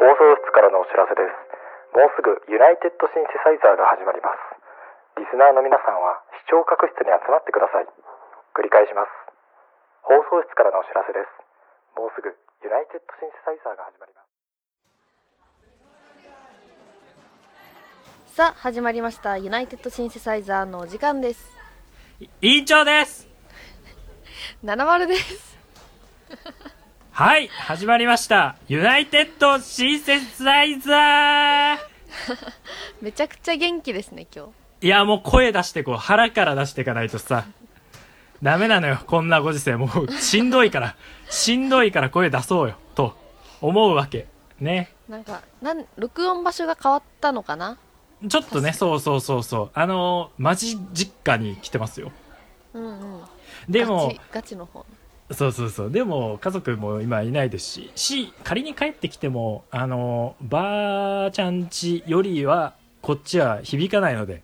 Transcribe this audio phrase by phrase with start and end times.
[0.00, 1.28] 放送室からのお知らせです。
[1.92, 5.20] もうすぐユナイテッドシンセサイザーが始まります。
[5.20, 7.86] リスナーの皆さんは視聴覚室に集まってください。
[8.56, 9.12] 繰り返します。
[10.00, 11.28] 放送室からのお知らせです。
[12.00, 14.32] もうすぐユナイテッドシンセサイザーが始まります。
[18.32, 21.50] さあ始まりましたユナイテッドシンセサイザーのお時間です
[22.40, 23.28] 委員長です
[24.64, 25.58] 70です
[27.20, 28.56] はい始まりました。
[28.66, 31.76] ユナイテッドシンセサイザー。
[33.02, 34.46] めちゃくちゃ元気ですね今
[34.80, 37.44] いやもう声出してこう腹から出していかないとさ。
[38.42, 39.76] ダメなのよこんなご時世。
[39.76, 40.96] もうしんどいから。
[41.28, 43.14] しんどいから声出そうよと
[43.60, 44.26] 思うわけ。
[44.58, 44.90] ね。
[45.06, 47.76] 日なんかなん録音場所が変わったのかな？
[48.26, 49.70] ちょっとねそうそうそうそう。
[49.74, 52.12] あのマジ実家に来てますよ。
[52.72, 53.22] うんうん。
[53.68, 54.86] でもガチの方
[55.32, 55.90] そうそうそう。
[55.90, 57.90] でも家族も今いないですし。
[57.94, 64.42] し仮に帰ってきてもあのばあちゃんちよりはこっちは響かないので。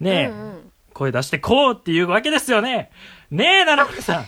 [0.00, 0.72] ねえ、うんうん。
[0.92, 2.90] 声出してこうっていうわけですよね。
[3.30, 4.26] ねえ七村さん。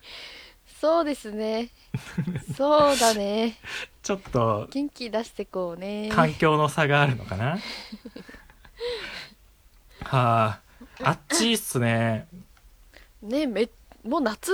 [0.80, 1.70] そうですね。
[2.56, 3.58] そうだね。
[4.02, 6.10] ちょっと元気出してこうね。
[6.12, 7.58] 環境の差があるのかな。
[10.04, 10.60] はあ
[11.02, 12.26] あっちいっすね。
[13.22, 13.68] ねめ
[14.04, 14.52] もう夏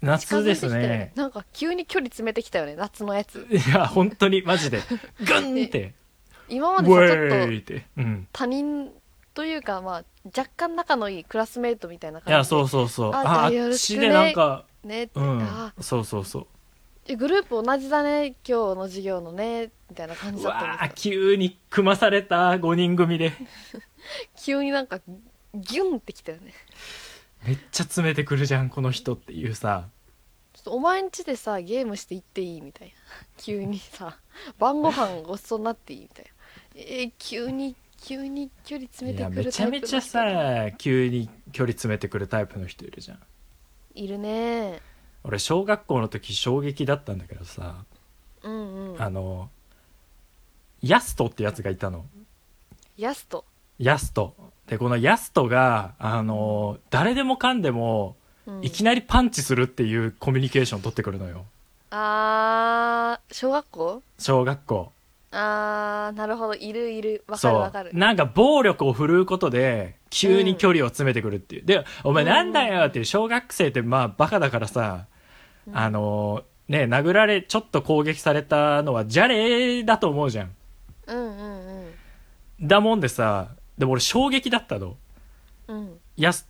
[0.00, 1.12] 夏ですね。
[1.14, 3.46] なんか急に距離詰めてきたよね夏のやつ。
[3.50, 4.80] いや本当にマジで。
[5.20, 5.94] グンって。
[6.48, 8.90] 今まウでさちょっと他人
[9.34, 13.12] というかまあ若干仲のいいクラスメートみたいない感じでやそうそうそう。
[13.12, 15.42] あああっちでなんかねうん。
[15.42, 16.46] あそうそうそう。
[17.08, 23.32] えグループ同じだね今日の授業のねみたいな感じうだったんですよわー急に組まされた5人組で。
[24.42, 25.00] 急になんか
[25.54, 26.52] ギュンってきたよね
[27.46, 29.88] めっちゃ詰めてくるじゃんこの人っていうさ。
[30.52, 32.94] ちょっとお前んちでさゲームして行っていいみたいな。
[33.38, 34.18] 急にさ
[34.58, 36.30] 晩ご飯ごちそうになっていいみたいな。
[36.74, 43.20] えー急に急に距離詰めいやてくるめちゃめちゃさ急に距離詰めてくるタイプの人いるじゃん。
[43.94, 44.80] いるね。
[45.24, 47.84] 俺小学校の時衝撃だったんだけどさ。
[48.42, 49.02] うんうん。
[49.02, 49.50] あの
[50.82, 52.06] ヤストってやつがいたの。
[52.96, 53.44] ヤスト、
[53.78, 54.34] ヤスト
[54.66, 58.16] でこのヤストがあの誰でもかんでも
[58.48, 61.44] うん、いきなりパンチするっていうコミュニケーション取ってくるのよ。
[61.90, 64.02] あー小学校？
[64.20, 64.92] 小学校。
[65.32, 66.54] あーなるほど。
[66.54, 67.24] いるいる。
[67.26, 67.90] わかるわかる。
[67.92, 75.06] なんか暴力を振るうことで急に距離を詰めてくるっていう、でお前なんだよっていう小学生ってまあバカだからさ、
[75.66, 75.76] うん。
[75.76, 80.50] あのね殴られちょっと攻撃されたのはじゃれだと思うじゃん。
[81.08, 81.86] うんうん
[82.60, 82.68] うん。
[82.68, 84.96] だもんでさでも俺衝撃だったの。
[85.68, 85.98] うん。
[86.16, 86.48] ヤス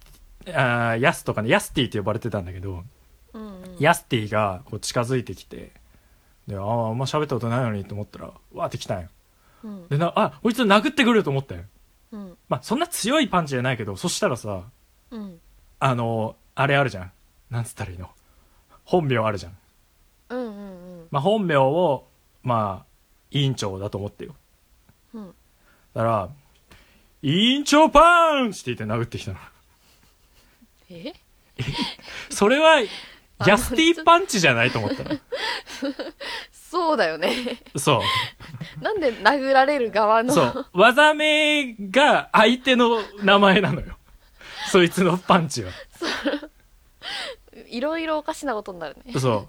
[0.49, 2.85] あーヤスとかねヤスティって呼ばれてたんだけど、
[3.33, 3.77] うんうん。
[3.81, 5.73] ヤスティがこう近づいてきて
[6.47, 9.09] であああんま喋ったことないのにと思ったらわーって来たんよ。
[9.65, 9.89] うん。
[9.89, 11.63] でなあこいつ殴ってくると思ったよ。
[12.13, 12.37] うん。
[12.49, 14.63] まあそんな強いパンチじゃないけどそしたらさ
[15.11, 15.41] うん。
[15.81, 17.13] あのあれあるじゃん。
[17.51, 18.09] なんつったらいいの？
[18.85, 19.57] 本名あるじゃん。
[20.31, 20.53] うんうんう
[21.03, 21.09] ん。
[21.11, 22.07] まあ本名を
[22.43, 22.87] まあ
[23.33, 24.35] 委員長だと思ってよ。
[25.15, 25.27] うん。
[25.95, 26.29] だから
[27.23, 29.39] 委員長パンチって言って殴ってきたの。
[30.91, 31.13] え？
[32.31, 32.83] それは
[33.39, 35.11] あヤスティパンチじゃないと思ったの。
[36.53, 37.63] そうだよね。
[37.77, 38.03] そ
[38.81, 38.83] う。
[38.83, 40.35] なんで殴られる側の？
[40.35, 40.67] そう。
[40.73, 43.97] 技名が相手の名前なのよ。
[44.71, 45.73] そいつのパンチは。
[47.69, 49.19] いろいろおかしなことになるね。
[49.19, 49.49] そ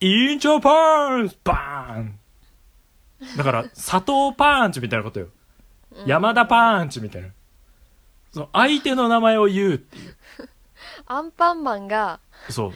[0.00, 1.36] 委員長パンチ！
[1.44, 2.18] バーン！
[3.36, 5.28] だから、佐藤パンチみたいなことよ。
[6.06, 7.28] 山田パンチみたいな。
[8.32, 10.16] その相手の名前を言うっていう。
[11.06, 12.72] アンパンマンがそう。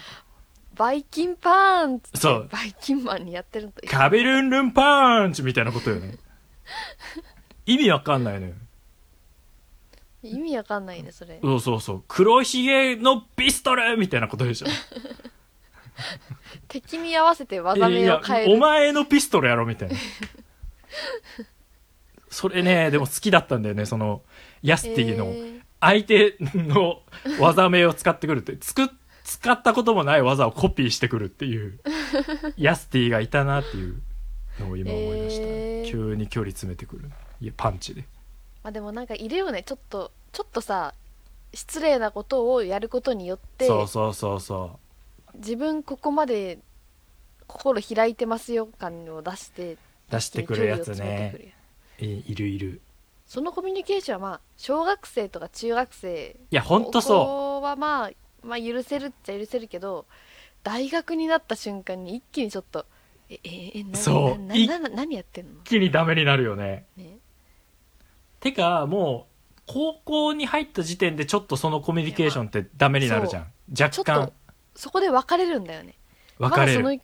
[0.75, 6.17] バイキンパンツそうバイキンマンにやってるとカビルンルンパンチみたいなことよね。
[7.67, 8.53] 意味わかんないのよ。
[10.23, 12.03] 意味わかんないねそれそうそうそう。
[12.07, 14.67] 黒ひげのピストルみたいなことでしょ。
[16.67, 19.95] 敵に合わせて技名いやを変えるお前のピストルやろみたいな
[22.33, 24.21] それねでも好きだったんだよねその
[24.61, 25.61] ヤスティのえー。
[25.79, 27.01] 相手の
[27.39, 28.55] 技名を使ってくるって。
[28.57, 28.89] つく
[29.25, 31.79] 使ったこともない技をコピーしてくるっていう
[32.57, 34.01] ヤスティがいたなっていう
[34.59, 35.45] のを今思いました。
[35.45, 35.91] ね、えー。
[35.91, 37.09] 急に距離詰めてくる。
[37.41, 38.01] いやパンチで。
[38.63, 39.63] まあでもなんかいるよね。
[39.63, 40.93] ちょっとちょっとさ
[41.53, 44.79] 失礼なことをやることによってそうそうそうそ
[45.35, 46.59] 自分ここまで
[47.47, 49.77] 心開いてますよ感を出してう
[50.09, 51.53] 出してくるやつね
[51.99, 52.81] るいいるいる。
[53.25, 58.11] そのコミュニケーションはまあ小学生とか中学生いやほんとそここはまあ
[58.43, 60.05] まあ許せるっちゃ許せるけど
[60.63, 62.85] 大学になった瞬間に一気にちょっと
[63.29, 64.39] えええなそう。
[64.39, 65.51] ななな何やってんの？
[65.61, 66.85] 一気にダメになるよね。
[66.97, 67.17] ね。
[68.39, 73.47] てかもう高校に入った時点でちょっとそのコミュニケーションってダメになるじゃん。
[73.73, 74.33] ちょっ若干と
[74.75, 75.95] そこで別れるんだよね
[76.39, 76.97] まだその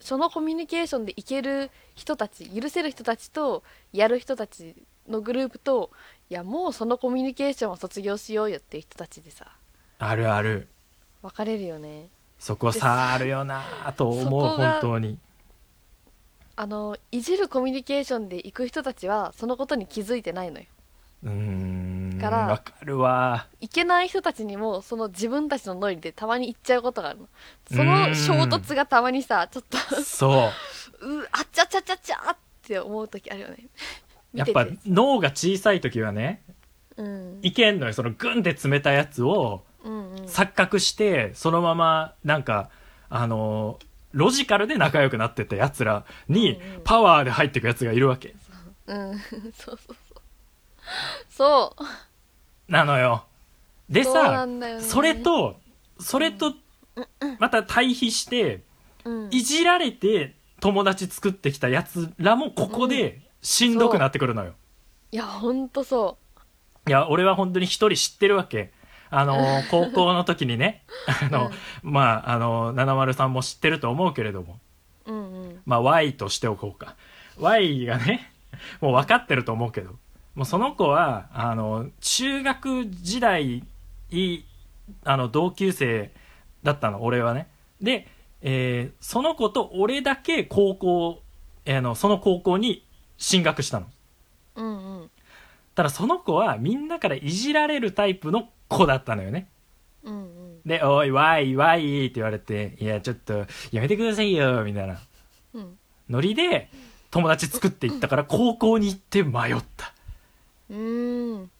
[0.00, 4.74] そのコミュニケーションでいける人たち許せる人たちとやる人たち
[5.08, 5.90] のグループと
[6.30, 9.46] いやもうそのコミュニケーションは卒業しようよっていう人たちでさ。
[9.98, 10.68] あるある。
[11.22, 12.08] 分かれるよね。
[12.38, 13.62] そこさあるよな
[13.96, 15.18] と思う本当に。
[16.56, 20.66] あのいじるコミュニケーションで行く人たちはそのことに気づいてないのよ。
[21.24, 23.46] うーんからわかるわ。
[23.60, 27.28] いけない人たちにもその自分たちのノリでたまに行っちゃうことがあるの。
[27.70, 30.50] その衝突がたまにさちょっとそ
[31.02, 31.06] う。
[31.06, 32.36] うあっちゃちゃちゃちゃっ
[32.66, 33.66] て思う時あるよね。
[34.34, 36.42] やっぱ脳が小さい時はね
[36.96, 40.24] うんいけんのよそのグンで詰めたやつをうんうん。
[40.24, 42.70] 錯覚してそのままなんか
[43.08, 43.78] あの
[44.12, 46.80] ロジカルで仲良くなってたやつらにうんうん。
[46.84, 48.34] パワーで入ってくやつがいるわけ。
[48.86, 49.96] うんそうそうそう。
[51.28, 51.84] そう
[52.68, 53.24] なのよ。
[53.88, 54.82] でそうなさんだよね。
[54.82, 55.56] それと
[55.98, 56.54] それと
[57.38, 58.62] また対比して
[59.04, 59.28] うん。
[59.30, 64.54] いじられて友達作ってきたやつらもここでしんどくなってくるのよ。
[65.12, 66.18] いやほんとそ
[66.88, 68.72] いや俺は本当に一人知ってるわけ。
[69.10, 69.36] あの
[69.70, 70.84] 高校の時にね。
[71.22, 71.50] あの、
[71.82, 74.58] まああの70さんも知ってると思うけれども。
[75.06, 75.60] ううんうん。
[75.66, 76.96] まあ Y としておこうか。
[77.38, 78.32] Y がね
[78.80, 79.96] もう分かってると思うけど
[80.34, 83.64] もうその子はあの中学時代
[84.10, 84.40] い
[85.04, 86.12] あの同級生
[86.62, 87.48] だったの俺はね。
[87.80, 88.08] で、
[88.42, 91.22] えーその子と俺だけ高校、
[91.64, 92.84] えのその高校に
[93.16, 93.86] 進学したの。
[94.56, 95.10] うんうん。
[95.74, 99.48] ただその子はみんなからいじられるタイプの子だったのよね。
[100.02, 100.60] うんうん。
[100.64, 104.98] で「おいわいわい」って言われて「いやちょっとやめてくださいよ」みたいな。
[105.54, 105.78] うん。
[106.10, 106.70] ノリで
[107.10, 109.93] 友達作っていったから高校に行って迷った
[110.70, 111.50] うーん。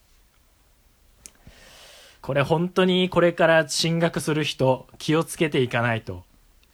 [2.20, 6.24] これ本当にこれから進学する人気をつけていかないと。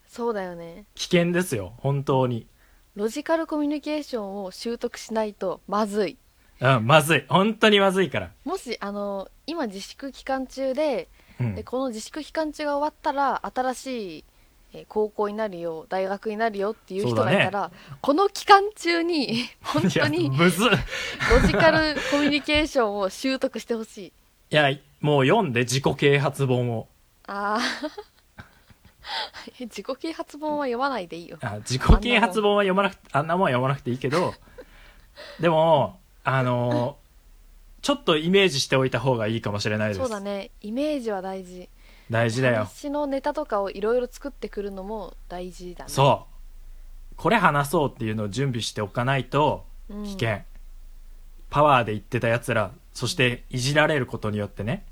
[0.06, 0.84] そうだよね。
[0.94, 2.46] 危険ですよ本当に。
[2.94, 6.18] ロジカルコミュニケーションを習得しないとまずい。
[6.60, 7.24] うんまずい。
[7.28, 8.30] 本当にまずいから。
[8.44, 11.08] もしあの今自粛期間中で
[11.40, 11.54] うん。
[11.54, 14.24] でこの自粛期間中が終わったら新しい
[14.72, 17.70] えー高校になるよ大学になるよっていう人がいたら、
[18.00, 24.12] この期間中に 本当いにロジカルコミュニケーションを習得してほしい。
[24.50, 24.70] や
[25.00, 26.88] もう読んで自己啓発本を。
[27.26, 27.61] ああ
[29.58, 31.38] 自己啓発本は読まないでいいよ。
[31.40, 34.34] あ自己啓発本は読まなくてあんなもんは読まなくていいけど
[35.40, 36.96] でもあの
[37.82, 40.00] ちょっとイメージしておいた方がいいかもしれないです。
[40.00, 40.50] そうだね。
[40.61, 41.69] イメージは大事
[42.10, 42.64] 大事だよ。
[42.64, 45.90] 話のネタとかをいろいろ作ってくるのも大事だね。
[45.90, 46.26] そ
[47.12, 47.14] う。
[47.16, 50.04] これ話そうっていうのを準備しておかないとうん。
[50.04, 50.38] 危険、
[51.50, 54.84] パワーで言ってたやつらそしていじられることによってね。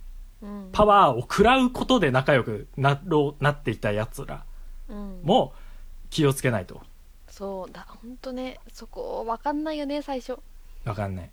[0.42, 0.68] うん。
[0.72, 4.44] パワーを食らうことで仲良くなろうなっていたやつら
[4.88, 5.20] うん。
[5.24, 5.52] も
[6.10, 6.80] 気をつけないと。
[7.28, 7.86] そうだ。
[7.88, 10.38] 本当ねそこ分かんないよね最初。
[10.84, 11.30] 分かんない。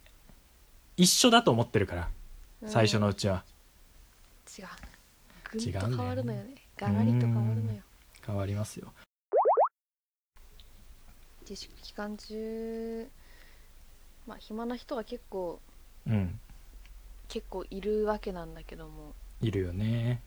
[0.98, 2.10] 一緒だと思ってるから
[2.64, 2.70] うん。
[2.70, 3.44] 最初のうちは。
[4.58, 4.66] 違う
[5.58, 6.56] ぐんと変わるのよね。
[6.78, 7.82] ガラリと変わるのよ
[8.26, 8.92] 変わりますよ。
[11.42, 13.08] 自粛期間中
[14.28, 15.60] まあ暇な人は結構
[16.08, 16.40] うん。
[17.28, 19.14] 結構いるわけなんだけども。
[19.42, 20.22] いるよね。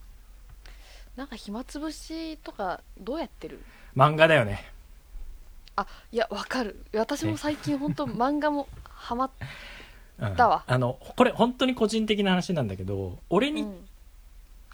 [1.16, 3.61] なんか暇つぶしとかどうやってる？
[3.97, 4.64] 漫画だよね。
[5.76, 6.85] あいやわかる。
[6.92, 9.30] 私も最近本当 漫画もハマっ
[10.18, 10.37] うん。
[10.37, 13.88] だわあのこれ本当に個人的な話なんだけど俺に、うん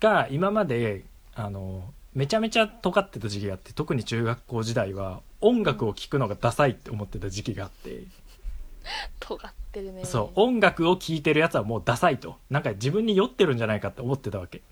[0.05, 1.03] が今まで
[1.35, 1.83] あの
[2.15, 8.03] めちゃめちゃ尖ってた時期があって特に中学校時代は音楽を聴くのがダサいって思ってた時期があって、
[9.19, 10.05] 尖ってるね。
[10.05, 12.37] そう音楽を聴いてるやつはもうダサいと。
[12.51, 14.63] なんか自分に酔ってるんじゃないかって思ってたわけ。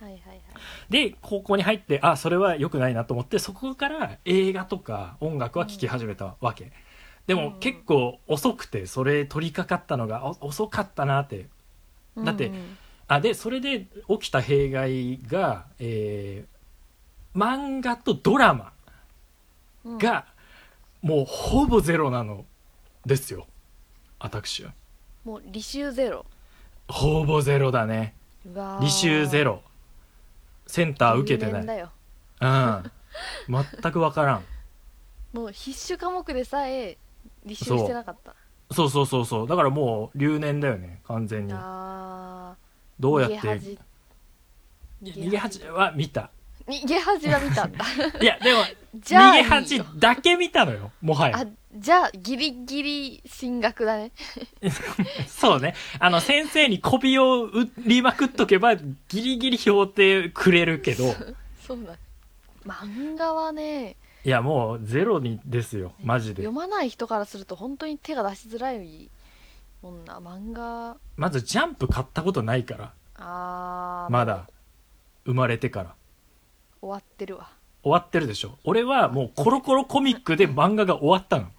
[0.00, 0.38] はいはいはい。
[0.90, 6.70] で高校に入ってあそれは良くないなと思ってそこから映画とか音楽は聴き始めたわけ、
[7.26, 7.60] でもうん。
[7.60, 11.46] 結構遅くてそれ取り掛かったのがお遅かったなって。
[12.16, 12.78] だってうんうん
[13.14, 16.52] あでそれで起きた弊害が、えー
[17.34, 18.72] 漫画とドラマ
[19.84, 19.98] うん。
[19.98, 20.26] が
[21.00, 22.44] もうほぼゼロなの
[23.06, 23.46] ですよ。
[24.18, 24.72] 私は。
[25.24, 26.26] もう履修ゼロ。
[26.88, 28.14] ほぼゼロだね。
[28.46, 29.62] 履修ゼロ。
[30.66, 31.88] センター受けてない。
[32.40, 32.90] うん。
[33.48, 34.44] 全く分からん。
[35.32, 36.98] もう必修科目でさえ
[37.46, 38.34] 履修してなかった。
[38.70, 38.90] そう。
[38.90, 39.48] そうそうそう。
[39.48, 41.52] だからもう留年だよね完全に。
[41.56, 42.56] あ
[43.02, 43.36] どうやって？
[43.38, 43.78] 逃げ恥。
[45.02, 46.30] 逃げ恥は見た。
[46.68, 47.84] 逃げ恥は見たんだ。
[48.22, 48.60] いや、でも、
[48.94, 51.38] じゃあ逃げ恥だけ見たのよ、もはや。
[51.38, 51.46] あ。
[51.74, 54.12] じゃあギリギリ進学だね。
[55.26, 55.74] そうね。
[55.98, 61.12] あの、先生に媚びを売りまくっとけば、ギリギリ評定くれるけど、
[61.66, 61.96] そうだ
[62.64, 66.42] 漫画はねいや、もうゼロにですよ、マジで。
[66.44, 66.52] 読。
[66.52, 69.10] まない人からすると本当に手が出しづらい
[69.82, 74.48] もんな漫画まずジャンプ買ったことないから、あーまだ、
[75.24, 75.94] 生まれてから。
[76.80, 77.50] 終わってるわ
[77.82, 78.58] 終わってるでしょ。
[78.64, 81.50] 俺はもうコロコロコミックで 漫画が終わったの。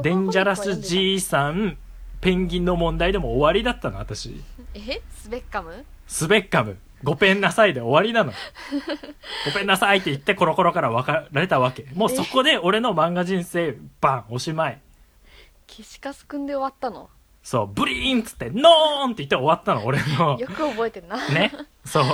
[0.02, 1.78] デンジャラス G さん、
[2.20, 4.42] ペンギンの問題でも終わりだったの、私。
[4.74, 5.00] え？
[5.12, 5.84] スベッカム？
[6.06, 8.32] スベッカム、ごペンなさいで終わりなの。
[9.46, 11.86] ごペンなさいって言ってコロコロから別れたわけ。
[11.94, 14.80] もうそこで俺の漫画人生、バン、おしまい。
[15.76, 17.10] 消しカスくんで終わったの
[17.42, 20.38] そう、ブリーンっつって、ノーンって言って終わったの、俺の。
[20.38, 21.52] よく覚えてんなね。
[21.84, 22.04] そう。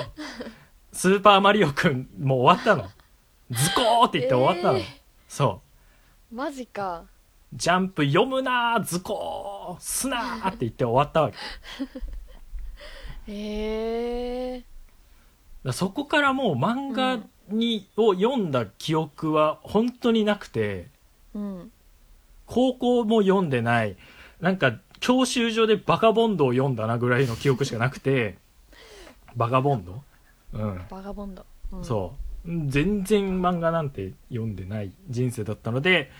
[0.92, 2.88] スーパーマリオくん、もう終わったの。
[3.50, 4.78] ズコーって言って終わったの。
[4.78, 4.84] えー
[5.28, 5.60] そ
[6.32, 6.34] う。
[6.34, 7.04] マジか
[7.52, 11.36] ジャンプ読むなー、ズコー、すなーって言って終わったわけ。
[13.32, 14.64] へえ
[15.64, 20.88] だそこからもう漫画に、を読んだ記憶は本当になくて、
[21.34, 21.72] うん
[22.52, 23.96] 高校も読んでない、
[24.40, 28.38] なんか教習所でバカボンドを読んだなぐらいの記憶しかなくて、
[29.36, 30.02] バカボンド？
[30.54, 30.80] うん。
[30.90, 32.50] バガボンド、うん、そう。
[32.66, 36.10] 全然漫画なんて読んでない人生だったので、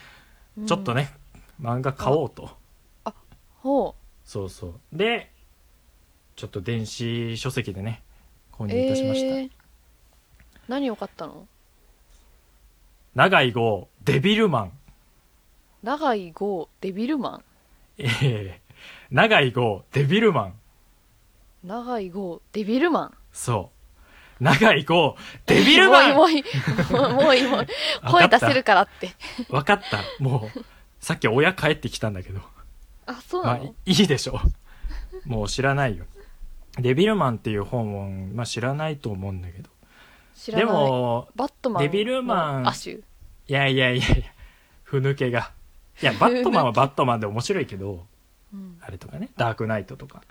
[0.56, 1.12] うんちょっとね、
[1.60, 2.50] 漫画買おうと。
[3.58, 4.80] ほそうそう。
[4.92, 5.32] で、
[6.36, 8.04] ちょっと電子書籍でね、
[8.52, 9.26] 購う入いたしました。
[9.36, 9.50] えー
[10.68, 11.48] 何を買ったの？
[13.16, 14.72] 長井豪、デビルマン。
[15.82, 17.44] 長井豪デビルマン
[17.98, 18.60] ええ
[19.10, 20.54] 長井豪、デビルマン。
[21.64, 23.70] 長井豪デビルマンそ
[24.40, 24.44] う。
[24.44, 27.68] 長井豪、デビルマン もういいもういいもういいもういい
[28.10, 29.10] 声出せるからって
[29.48, 29.98] わかった。
[30.22, 30.64] もう、
[31.00, 32.40] さっき親帰ってきたんだけど。
[33.06, 34.40] あそうまあ、なの、いいいでしょ
[35.24, 35.28] う。
[35.28, 36.04] もう知らないよ。
[36.78, 39.64] デビルマンっていう本を、まあ知らないと思うんだけど。
[39.64, 39.70] で
[40.36, 44.26] 知らないも、バットマンデビルマンいやいやいやいや、
[44.84, 45.52] ふぬけが。
[46.02, 48.06] いや、 バットマンはバットマンで面白いけど、
[48.52, 50.22] うんあれとかね、ダークナイトとか。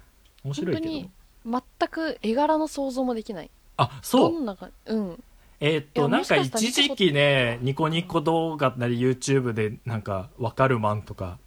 [0.44, 1.10] 面白いけど本
[1.44, 1.64] 当に。
[1.80, 4.40] 全く絵柄の想像もできないあ、そうど。
[4.40, 5.24] んなかうん
[5.62, 11.38] えーっと、なんかもしかしたら一時期ね、ニコニコ動画なり YouTube でなんか、わかるマンとか、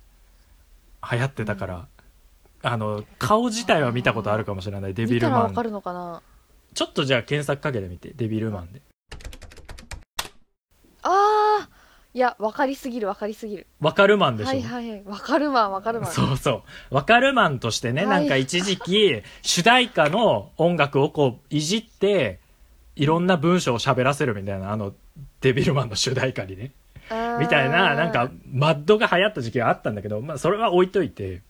[1.11, 1.89] 流行ってたから、
[2.63, 5.31] あの、顔自体は見たことあるかもしれない、デビルマン。
[5.31, 6.23] 見たらわかるのかな
[6.75, 8.83] ちょっとじゃあ検索かけてみて、デビルマンで。
[12.15, 13.67] いやわかりすぎるわかりすぎる。
[13.81, 15.03] わかるマンでしょ、はいはいはい。
[15.05, 16.13] わかるマンわかるマン。
[16.13, 16.95] そうそう。
[16.95, 18.21] わかるマンとしてね、はい。
[18.21, 22.39] なんか一時期、主題歌の音楽をこう、いじって、
[22.97, 24.93] いろんな文章を喋らせるみたいな、あの、
[25.41, 26.73] デビルマンの主題歌にね。
[27.41, 31.41] みたいな、なんか、マッドが流行った時期があったんだけど、まあ、それは置いといて、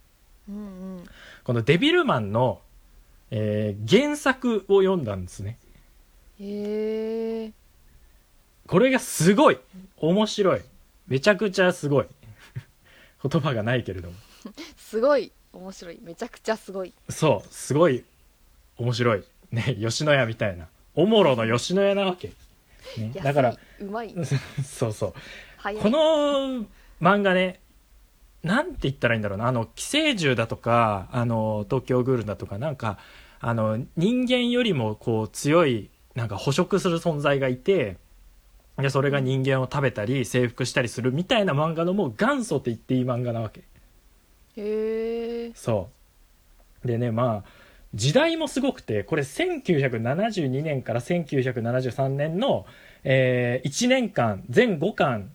[0.49, 0.59] うんう
[1.01, 1.05] ん。
[1.43, 2.61] このデビルマンの、
[3.33, 5.59] えー原作を読んだんですね。
[6.39, 7.53] へえ
[8.73, 9.59] これがすごい
[9.99, 10.63] 面白い
[11.07, 12.07] めちゃくちゃすごい
[13.23, 14.15] 言葉がないけれども。
[14.79, 18.03] すごい面白いめちゃくちゃすごいそう、すごい
[18.79, 19.25] 面白い。
[19.51, 20.69] ね、吉野家みたいな。
[20.95, 22.29] おもろの吉野家なわけ。
[22.97, 24.15] ね、だから、うまい
[24.65, 25.13] そうそう。
[25.13, 26.65] この
[27.03, 27.61] 漫画ね、
[28.43, 29.49] なんて言ったらいいんだろうな。
[29.49, 32.97] あの、寄生獣だとか、あの、東京グールだとか、なんか、
[33.39, 37.99] あの、人間よりもこう強い、なんか捕食する存在がいて、
[38.79, 43.61] で、それが人間を食べたり、征服したりするみたいな漫画のもう元祖って言っていい漫画なわけ。
[44.57, 45.91] へえそ
[46.85, 46.87] う。
[46.87, 47.51] でね、まあ、
[47.95, 52.65] 時代もすごくて、これ1972年から1973年の、
[53.05, 55.33] え1年間、全5巻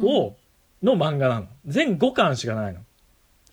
[0.00, 0.34] を、
[0.82, 1.46] の漫画なの。
[1.66, 2.80] 全5巻しかないの。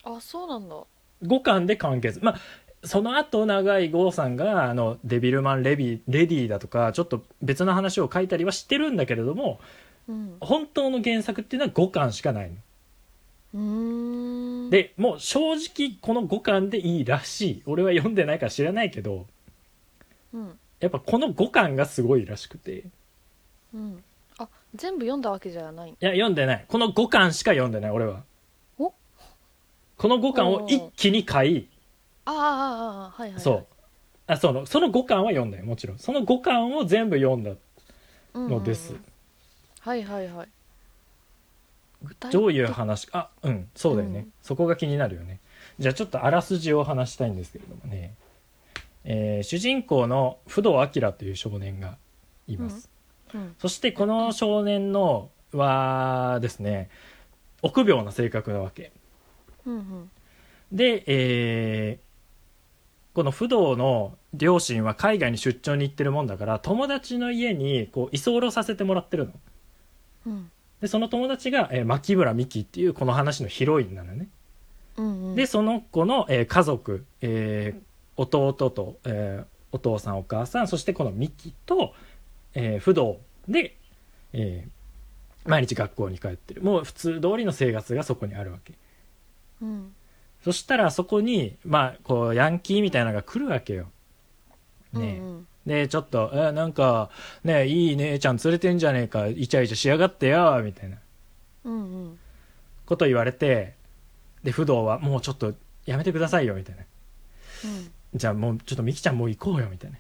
[0.04, 0.76] あそうなんだ
[1.24, 2.20] 5巻で完結。
[2.22, 2.40] まあ、
[2.84, 9.60] その後、長井剛さんが、あの、デビルマンレビレディだとか、ちょっと別の話を書いたりはしてるんだけれども、
[10.08, 12.52] うん本当の原作っていうのは5巻しかない
[13.54, 14.70] の。
[14.70, 17.64] で、もう正直この5巻でいいらしい。
[17.66, 19.28] 俺は読んでないから知らないけど、
[20.34, 22.72] うんやっぱこの5巻がすごいらしくて。
[22.72, 22.84] い
[23.74, 24.04] うん
[24.38, 26.66] あ全部読んだわけじゃないや、読んでない。
[26.68, 28.24] この5巻しか読んでない、俺は。
[28.78, 28.92] お？
[29.98, 31.68] この5巻を一気に買い、
[32.26, 33.68] ああはいはいはいそう。
[34.28, 36.00] あ、その、その5巻は読んだよ、もちろん。
[36.00, 37.58] その5巻を全部読んだうん
[38.36, 38.96] うんうんのです。
[39.80, 40.48] はいはいはい
[42.32, 44.20] どういう話あ、うん、そうだよね。
[44.20, 45.40] うんそこが気になるよね。
[45.80, 48.14] じゃあちょっとあらすじを話したいんですけれどもね。
[49.06, 51.98] えー主人公の不動明という少年が
[52.48, 52.90] います、
[53.34, 56.90] うんそしてこの少年のはですね
[57.64, 58.92] 臆病な性格なわけ
[59.66, 60.12] うんうん
[60.72, 62.13] で、えー
[63.14, 69.32] この不動の両親は海外に出張に行ってるもんだから友達の家にこう居候させてもらってるの。
[70.28, 70.52] うん。
[70.82, 74.28] でその友達が、えー牧村美樹っていうこの話のヒロインなのね。
[74.98, 75.36] うんうん。
[75.36, 77.82] でその子の、えー家族、えー
[78.16, 81.94] 弟と、えーお父さんお母さんそしてこのミキと、
[82.54, 83.76] えー不動で、
[84.34, 86.62] えー毎日学校に帰ってる。
[86.62, 88.74] もう普通通りの生活がそこにあるわけ。
[89.62, 89.94] うん
[90.44, 93.88] そしたらそこにまあこうヤンキーみたいなのが来るわけよ。
[94.92, 95.48] ねえ、うんうん。
[95.66, 97.10] でちょっと「えなんか
[97.44, 99.28] ねいい姉ちゃん連れてんじゃねえか。
[99.28, 100.98] イチャイチャしやがってよ」みたいな。
[101.64, 102.20] うんうん。
[102.86, 103.76] こと言われて
[104.44, 105.54] で不動は「もうちょっと
[105.86, 106.84] やめてくださいよ」みたいな。
[108.14, 109.98] じゃあもうちょっとミキちゃんもう行こうよみたいな。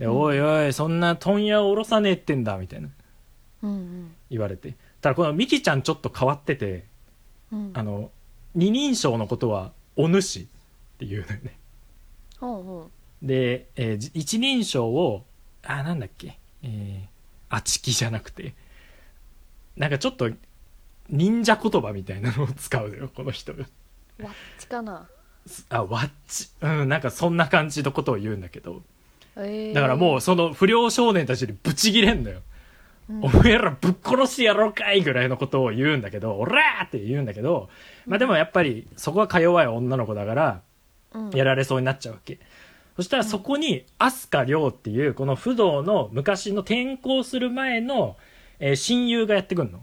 [0.00, 0.18] で、うん。
[0.18, 2.88] おいおいそんな問屋を下ろさねえってんだみたいな。
[3.62, 4.14] うんうん。
[4.30, 4.74] 言われて。
[5.00, 6.84] ただこのミキちゃんちょっと変わってて
[7.52, 7.70] うん。
[7.74, 8.10] あの
[8.54, 10.46] 二人称のことはお主っ
[10.98, 11.58] ていうのよね。
[12.38, 12.90] ほうほ
[13.22, 15.24] で、えーじ一人称を
[15.62, 16.38] あなんだっけ？
[16.62, 18.54] えー、あちきじゃなくて。
[19.76, 20.30] なんかちょっと
[21.08, 23.64] 忍者言葉みたいなのを使うのよこの人が。
[24.18, 25.08] うわっちかな。
[25.68, 26.50] あわっち。
[26.60, 28.82] うんなんかそんな感じのことを言うんだけど。
[29.36, 29.74] えー。
[29.74, 32.42] だからもうその不良少年たちにブチギレんのよ、うん
[33.22, 37.68] お前らぶっ殺してやろうかいぐらいのことを言うんだけど、おらーって言うんだけど、
[38.06, 40.62] まあでもやっぱりそこはか弱い女の子だから、
[41.12, 42.38] うんやられそうになっちゃうわけ。
[42.94, 48.16] そしたらそこに、飛鳥涼っていう、この不動の昔の転校する前の、
[48.60, 49.80] えー親友がやってくんの。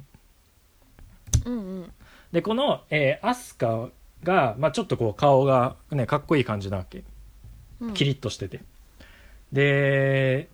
[1.45, 1.91] うんうん
[2.31, 3.91] で、この、えー、飛鳥
[4.23, 7.03] が、まあちょっとこう顔がね、かっこいい感じなわけ。
[7.81, 8.61] うんキリッとしてて。
[9.51, 10.49] で、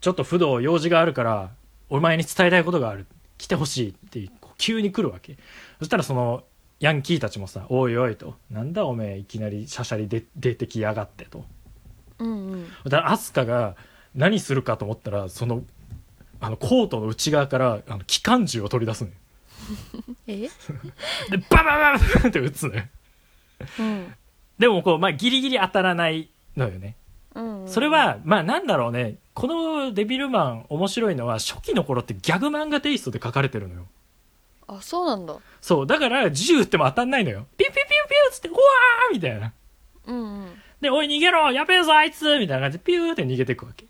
[0.00, 1.50] ちょっと不動用事があるから、
[1.92, 3.06] お前に伝えたいことがある。
[3.36, 5.36] 来てほしいって急に来るわけ。
[5.78, 6.42] そしたらその、
[6.80, 11.44] ヤンキーたちもさ、おいおいと、なんだおめえいきなりシャシャリで出てきやがってと。
[12.18, 13.76] うんうんだからアスカが
[14.14, 15.64] 何するかと思ったら、その、
[16.40, 19.16] あのコートの内側からあの機関銃を取り出すのよ。
[20.26, 20.48] え？
[21.30, 22.84] で、ババババって撃つのよ。
[23.80, 24.14] うん
[24.58, 26.96] でもこう、まあギリギリ当たらないのよね。
[27.34, 29.18] うんうんそれは、まあなんだろうね。
[29.34, 33.86] このデビルマン面白いのは初期の頃ってギャグ漫画テイストで書かれてるのよ。
[34.66, 35.86] あそうなんだそう。
[35.86, 37.46] だから銃撃っても当たんないのよ。
[37.56, 39.52] ピュピュピュピュっつって、うわーみたいな。
[40.06, 40.48] うんうん
[40.80, 43.86] で、おい逃げろやべえぞあいつみたいな感じでピューって逃げていくわけ。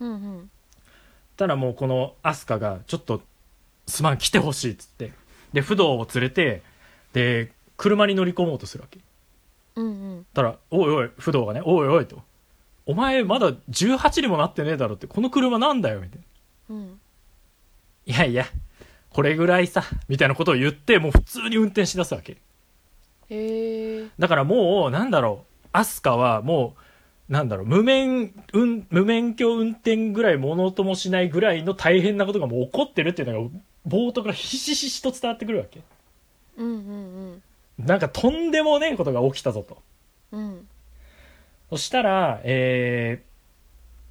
[0.00, 0.50] うんうん
[1.36, 3.22] たらもうこのアスカがちょっと
[3.86, 5.12] すまん来てほしいっつって。
[5.52, 6.62] で、不動を連れて、
[7.12, 9.00] で、車に乗り込もうとするわけ。
[9.76, 9.88] うんう
[10.20, 12.22] んたら、おいおい、不動がね、おいおいと。
[12.86, 16.20] お前まだ18にもなってねえだろって、この車なんだよみたい
[16.70, 16.76] な。
[16.76, 17.00] うん
[18.04, 18.46] いやいや、
[19.10, 22.38] これぐらいさ、みたいなことを言って、もう普通に運転しだすわけ。
[23.28, 26.74] へえだからもう、なんだろう、アスカはも
[27.28, 33.50] う、なんだろう、無免、うん、無免許運転ぐらい物音もしないぐらいの大変なことがもう起こってるっていうのが、
[33.86, 35.80] 冒頭からひしひしと伝わってくるわけ。
[36.56, 36.72] うんう
[37.36, 37.42] ん
[37.78, 39.78] なんかとんでもねえことが起きたぞと。
[40.32, 40.68] うんうん
[41.72, 43.24] そしたら、え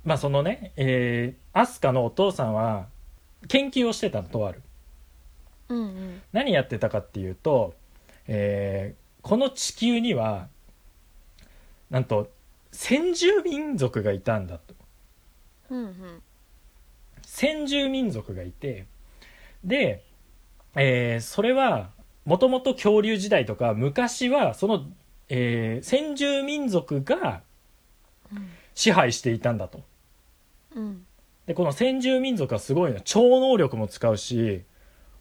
[0.03, 2.87] ー、まあそのね、えー、アスカのお父さんは、
[3.49, 4.63] 研究をしてたの、とある。
[5.69, 6.21] うんうん。
[6.33, 7.75] 何やってたかっていうと、
[8.25, 10.47] えーこの地球には
[11.91, 12.31] なんと
[12.71, 14.73] 先住民族がいたんだと。
[15.69, 16.23] うんうん。
[17.21, 18.87] 先住民族がいて
[19.63, 20.03] で、
[20.75, 21.91] えーそれは
[22.25, 24.87] もともと恐竜時代とか昔はその、
[25.29, 27.43] えー先住民族が
[28.75, 29.81] 支配していたんだと。
[30.75, 31.05] うん。
[31.47, 32.99] でこの先住民族はすごいの。
[33.01, 34.63] 超能力も使うし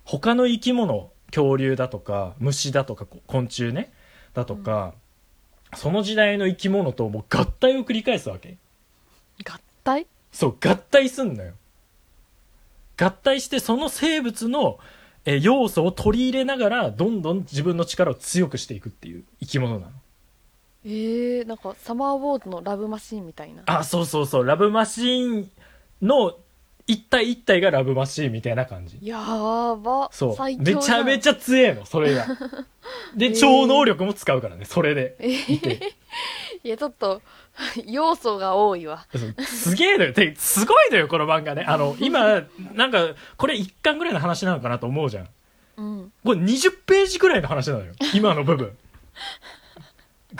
[0.04, 3.92] 他の生き物恐竜だとか虫だとかこ昆虫ね。
[4.34, 4.94] だとか、
[5.74, 8.58] その時代の生き物ともう合体を繰り返すわけ。
[9.44, 10.06] 合体？
[10.30, 11.54] そう合体すんのよ。
[12.96, 14.78] 合体してその生物の
[15.24, 19.92] えー要素を取り入れながらどんどん自分の力を強くしていくっていう生き物なの
[20.84, 23.62] えー、なんかサマーウォーズのラブマシーンみたいな。
[23.66, 24.46] あそうそうそう。
[24.46, 25.50] ラブマシーン
[26.00, 26.36] の
[26.86, 28.98] 一体一体がラブマシーンみたいな感じ。
[29.02, 30.08] やーば。
[30.12, 30.34] そう。
[30.34, 32.26] 最強めちゃめちゃ強えのそれが。
[33.14, 33.38] で、えー。
[33.38, 35.16] 超能力も使うからねそれで。
[35.20, 35.24] ゃ
[36.66, 37.20] いやちょっと
[37.86, 39.06] 要素が多いわ。
[39.38, 40.12] すげえのよ。
[40.14, 41.64] てすごいのよこの漫画ね。
[41.66, 45.28] あの今なんかこれ1巻ぐらいの話なのかなと思うじゃん。
[45.76, 46.12] うん。
[46.24, 47.92] これ20ページぐらいの話なのよ。
[48.14, 48.76] 今の部分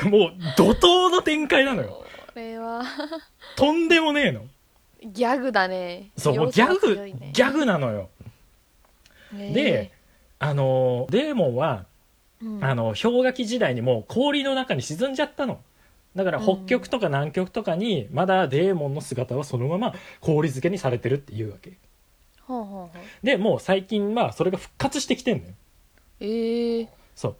[0.04, 2.04] もう怒涛の展開なのよ
[2.40, 2.82] れは
[3.56, 4.44] とんでもねえの。
[5.02, 8.10] ギャグだねそう、もうギャグ、ねギャグなのよ。
[9.32, 9.92] で、
[10.38, 11.86] あの、デーモンは、
[12.42, 15.60] うんあの、氷河期時代にもう氷の中に沈んじゃったの。
[16.14, 21.74] だから北極とか南極とかにまだデーモンの姿はそのまま氷漬けにされてるっていうわけ。
[23.22, 25.54] で、もう最近はそれが復活してきてんのよ。
[26.20, 27.36] ええそう。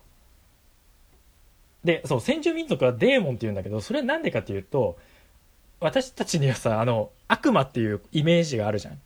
[1.84, 4.98] で、そう、先住民族はデーモンって言うんだけど、それはなんでかっていうと、
[5.80, 9.00] 私たちにはさ、あの、悪魔っていうイメージがあるじゃん。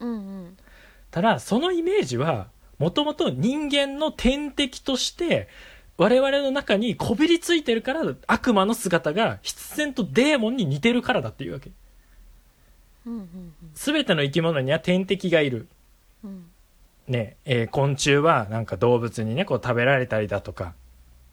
[0.00, 0.56] うんうん
[1.12, 5.48] ただ、そのイメージは、もともと人間の天敵として、
[5.96, 11.70] 我々の中にこびりついてるから、悪魔の姿が必然とデーモンに似てるからだっていうわけ。
[13.06, 15.68] うんうんすべての生き物には天敵がいる。
[16.24, 16.46] うんうん
[17.08, 20.72] ね、えー昆虫はなんか動物にね、こう食べられたりだとか、うん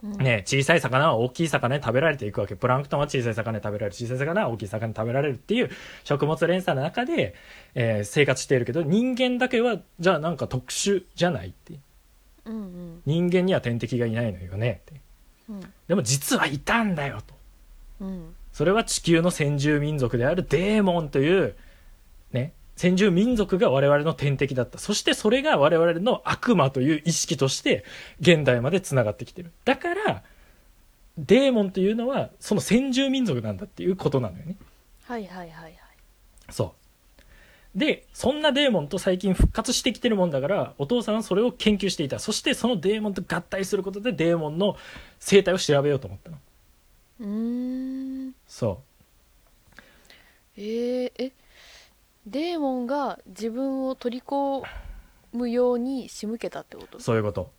[0.04, 2.58] ね、小さい魚は大きい魚に食べられていくわけ。
[2.58, 3.96] プランクトンは小さい魚に食べられる。
[3.96, 5.70] 小さい魚は大きい魚に食べられるっていう
[6.04, 7.36] 食物連鎖の中で、
[7.74, 11.80] えー生活しているけど、人間だけは、じゃあなんか特殊じゃないって。
[12.46, 15.02] うんうん人間には天敵がいないのよねって。
[15.50, 17.34] うんでも実はいたんだよと。
[18.02, 21.56] うんそれは地球の先住民族であるデーモンという、
[22.34, 24.78] ね、先住民族が我々の天敵だった。
[24.78, 27.86] そしてそれが我々の悪魔という意識として
[28.20, 29.54] 現代まで繋がってきてる。
[29.64, 30.24] だから、
[31.18, 34.58] デーモンというのはその先住民族なんだっていうことなのよね。
[35.06, 35.74] はいはいはいはい
[36.50, 36.76] そ
[37.74, 37.80] う。
[37.80, 42.20] で、そんなデーモンと最近復活してきてるもんだから、お父さんはそれを研究していた。
[42.20, 44.76] そしてそのデーモンと合体することでデーモンの
[45.22, 46.38] 生態を調べようと思ったの。
[47.22, 48.82] うーんそ
[49.78, 49.82] う。
[50.58, 51.32] えー、え
[52.26, 54.64] デーモンが自分を取り込
[55.34, 57.00] むように仕向けたってこと？
[57.00, 57.52] そういうこと。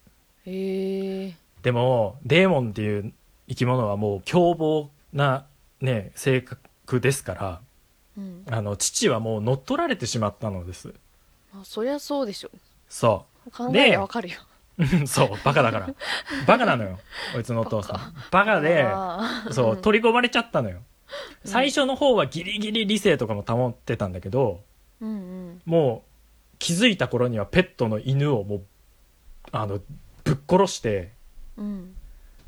[0.46, 3.12] へえでも、デーモンっていう
[3.48, 5.46] 生き物はもう凶暴な
[5.80, 7.60] ね、性格ですから、
[8.16, 10.94] うんあの、父はもう乗っ取られてしまったのです。
[11.54, 12.50] あそりゃそうでしょ
[12.88, 14.36] そ考えりゃわかるよ
[14.78, 15.06] う。
[15.06, 15.94] そう、バカだから。
[16.46, 16.98] バカなのよ、
[17.32, 18.14] こいつのお父さん。
[18.30, 20.80] バカで、あーそう、取り込まれちゃったのよ。
[21.44, 24.62] 最初の方はギリギリ理性とかも保ってたんだけど、
[25.00, 28.62] うんうんもう気づいた頃にはペットの犬をもう、
[29.52, 29.80] あの、
[30.22, 31.12] ぶっ殺して、
[31.58, 31.94] うん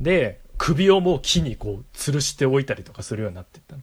[0.00, 3.82] で、首をもう木にこう、吊るしておいたりとかするようになっていったの。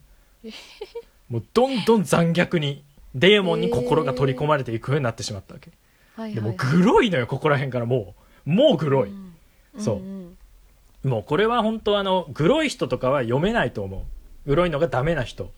[1.28, 5.70] もうどんどん残虐に、デーモンに心が取り込まれていくようになってしまったわけ。
[5.70, 5.76] で
[6.16, 8.14] もはいはいグロいのよ、ここら辺からも
[8.46, 8.50] う。
[8.50, 9.10] もうグロい。
[9.10, 9.34] うん
[9.78, 10.36] そうん
[11.04, 14.02] もうこれは本当あの、グロい人とかは読めないと思う。
[14.46, 15.52] グロいのがダメな人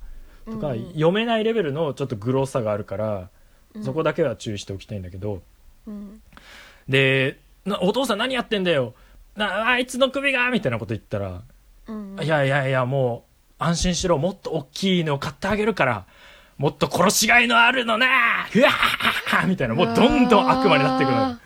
[0.46, 3.28] とか、うんうん読めないレベルのちょっとグロさがあるから、
[3.74, 5.42] うんそこだけは注意しておきたいんだけど、
[5.86, 6.22] うん
[6.88, 8.94] で、なお父さん何やってんだよ
[9.34, 11.42] なあいつの首がみたいなこと言ったら、
[11.88, 13.26] うんいやいやいや、も
[13.60, 14.18] う、安心しろ。
[14.18, 16.06] もっと大きいのを買ってあげるから。
[16.58, 18.06] もっと殺しがいのあるのな
[18.54, 19.74] うわーみたいな。
[19.74, 21.38] もうどんどん悪魔になっていくのよ。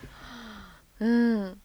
[1.01, 1.61] うん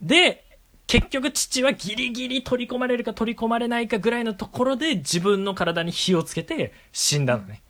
[0.00, 0.45] で、
[0.86, 7.62] 結局父はギリギリ取り込まれるか取り込まれないかぐらいのところで自分の体に火をつけて死んだのね。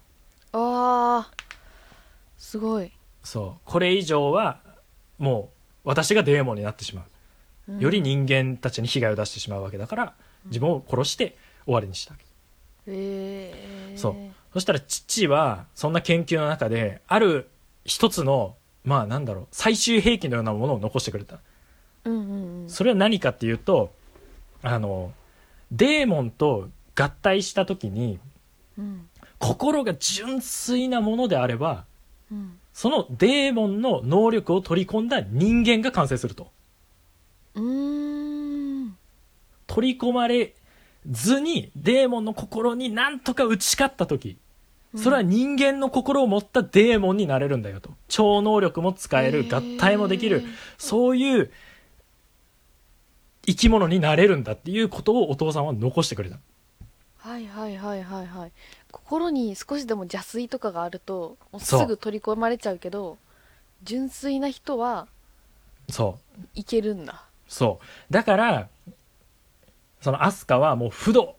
[0.52, 1.36] あー
[2.36, 3.60] すごいそう。
[3.64, 4.60] これ以上は、
[5.18, 5.50] も
[5.84, 7.04] う、私がデーモンになってしま
[7.68, 7.82] う。
[7.82, 12.18] より人間たちに被害を出してしまうわけだから、自分を殺して終わりにしたわ
[12.86, 14.14] えそう。
[14.52, 17.48] そしたら父は、そんな研究の中で、ある
[17.84, 21.40] 一つの、まあなんだろう、最終兵器のようなものを残してくれた。
[22.06, 22.70] うんうんうん。
[22.70, 23.92] それは何かっていうと、
[24.62, 25.12] あの、
[25.70, 28.18] デーモンと合体した時に、
[28.78, 31.84] うん心が純粋なものであれば、
[32.32, 36.48] うんそのデーモンの能力を取り込んだ人間が完成すると。
[37.54, 38.96] うーん。
[39.66, 40.54] 取り込まれ
[41.10, 44.36] ずにデーモンの心になんとか打ち勝った時、
[44.94, 47.90] それは人間の心を持ったデーモンになれるんだよと。
[48.08, 50.42] 超能力も使える、合体もできる、
[50.78, 51.50] そういう
[53.46, 56.38] 生き物になれるんだっていうことをお父さんは残してくれた。
[57.18, 58.52] はいはいはいはいはい
[58.92, 63.18] 心に少しでも邪推とかがあるともうすぐ取り込まれちゃうけど
[63.82, 65.08] 純粋な人は
[65.88, 66.40] そう。
[66.54, 67.80] いけるんだそ
[68.10, 68.12] う。
[68.12, 68.68] だから、
[70.00, 71.36] そのアスカはもう不動。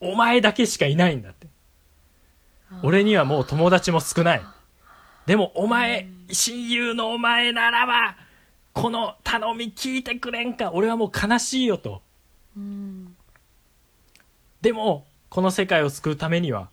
[0.00, 1.46] お前だけしかいないんだって。
[2.82, 4.42] 俺にはもう友達も少ない。
[5.26, 8.16] でもお前、親友のお前ならば、
[8.72, 10.72] この頼み聞いてくれんか。
[10.72, 12.02] 俺はもう悲しいよと。
[12.56, 13.16] うん
[14.60, 16.68] でも、この世界を救うためには、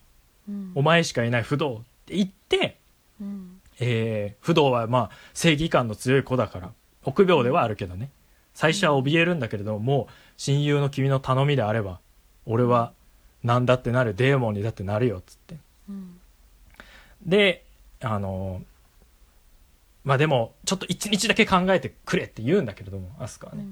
[0.47, 2.77] うんお前しかいない不動って言って、
[3.21, 6.71] うんえー、不動はまあ正義感の強い子だから、
[7.03, 8.09] 臆病ではあるけどね。
[8.53, 11.99] 最初は怯えるんだけれども、もう親友の君の頼みであれば、
[12.45, 12.93] 俺は
[13.43, 15.57] なんだってなるデーモンにだってなるよっつって
[15.87, 16.19] うん
[17.25, 17.63] で
[18.01, 18.61] あの
[20.09, 23.63] まあでもちょっと一日だけ考えてくれって言うんだけれどもアスカはね、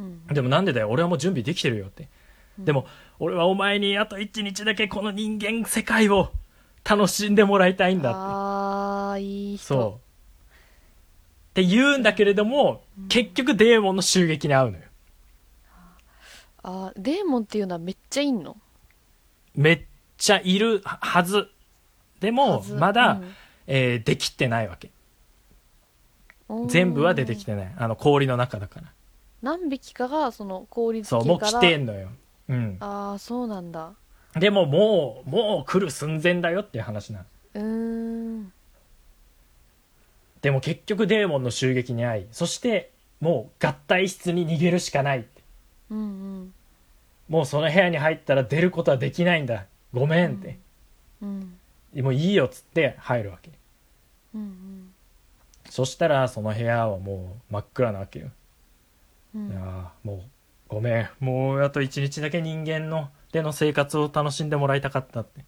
[0.00, 0.04] うん。
[0.28, 0.34] うん。
[0.34, 2.08] でもなんでだよ俺はもう準備できてるよって、
[2.58, 2.64] うん。
[2.64, 2.86] でも
[3.20, 6.32] 俺はお前にあと一日だけこの人間世界を
[6.82, 8.18] 楽しんでもらいたいんだって。
[8.18, 9.64] ああいい人。
[9.64, 9.92] そう。
[9.92, 14.84] って言うんだけれども、結局デーモンの襲撃に遭うのよ。
[16.64, 17.00] あー。
[17.00, 18.56] デーモンっていうのはめっちゃいんの？
[19.54, 19.82] めっ
[20.18, 21.46] ちゃいるはず。
[22.18, 23.34] でもまだ、うん。
[23.68, 24.90] えーできてないわけ
[26.68, 27.72] 全部は出てきてない。
[27.76, 28.86] あの氷の中だから。
[29.42, 32.08] 何匹かがその氷付そうもう来てんのよ。
[32.48, 32.76] うん。
[32.80, 33.92] ああそうなんだ。
[34.34, 37.24] でももうもう来る寸前だよっていう話なの。
[37.54, 37.62] うー
[38.42, 38.52] ん。
[40.42, 45.42] でも結局デーモンの襲撃に遭いそしてもう合体室に逃げるしかないって。
[45.90, 46.02] うんう
[46.42, 46.54] ん。
[47.28, 49.66] もうその部屋に入ったら出ることはできないんだ。
[49.92, 50.58] ごめんって、
[51.22, 51.58] うん。
[51.96, 53.50] もういいよっつって入るわけ。
[54.34, 54.85] うん
[55.76, 58.28] そしたらその部屋はもう真っ暗なわけよ、
[59.34, 59.50] うん。
[59.50, 60.20] いやーもう
[60.68, 61.08] ごめん。
[61.20, 65.44] もうあと一日だけ人間のでの生活を楽しんでもらいたかったって。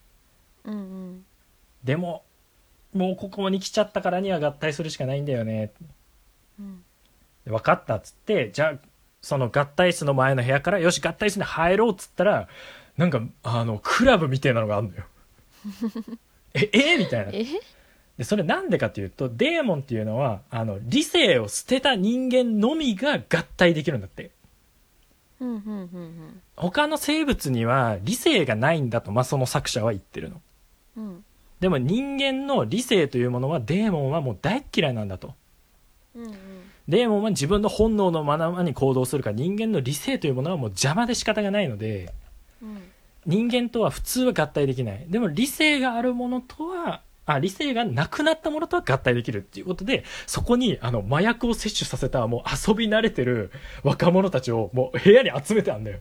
[0.64, 0.76] うんう
[1.12, 1.24] ん。
[1.82, 2.24] でも
[2.92, 5.64] もうここに来ちゃったからには合体するしかないんだよね。
[5.64, 5.74] って
[6.60, 6.84] うん。
[7.46, 8.78] で分かったっつってじゃあ
[9.22, 12.48] その合体室の前の部屋からよし合体室に入ろうっつったら
[12.98, 15.04] なんかあのクラブみたいなのがあるのよ。
[16.52, 17.32] ええみたいな。
[17.32, 17.46] え
[18.18, 24.32] でそれなんでかっていうとデーモンっていうのはあの理性を捨てた人間のみが合体できるんだって。
[25.40, 30.40] うんうんうん他の生物には理性がないんだと、まあ、その作者は言ってるの。
[30.96, 31.24] うんうん。
[31.60, 35.34] でも人間の理性というものはデーモンはもう大っ嫌いなんだと。
[36.16, 36.34] うんうん。
[36.88, 42.12] デーモンは自分の本能のままに行動するから人間の理性というものはもう邪魔で仕方がないので
[42.60, 42.82] うん。
[43.26, 45.06] 人間とは普通は合体できない。
[45.08, 53.50] でも理性があるものとはあ理性がなくなったものとは合体できるっていうことでそこにあの麻薬を摂取させたもう遊び慣れてる
[53.82, 56.00] 若者たちをもう部屋に集めてあんだよ。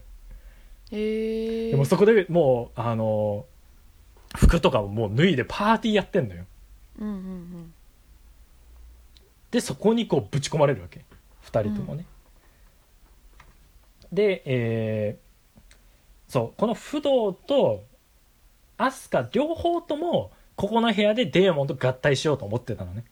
[0.90, 3.44] へえでもそこでもうあの
[4.36, 6.44] 服とかももう脱いでパーティーやってんのよ。
[7.00, 7.74] うんうん
[9.50, 11.04] でそこにこうぶち込まれるわけ。
[11.50, 12.04] 2人ともね、
[14.12, 15.28] でえー
[16.28, 17.84] そうこの不動と
[18.76, 23.04] アスカ両方ともここの部屋でデーモンと合体しようと思ってたのね。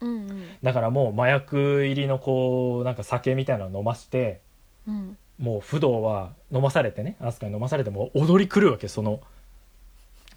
[0.00, 0.48] うんうん。
[0.62, 4.40] だからもう麻薬入りのこうなんか酒みたいなの飲まして
[4.86, 5.18] うん。
[5.38, 9.20] もう不動は飲まされてねアスカに飲まされてもう踊り狂うわけその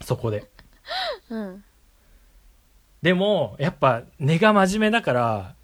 [0.02, 0.46] そこで。
[1.30, 1.64] うん。
[3.00, 5.54] でもやっぱ根が真面目だから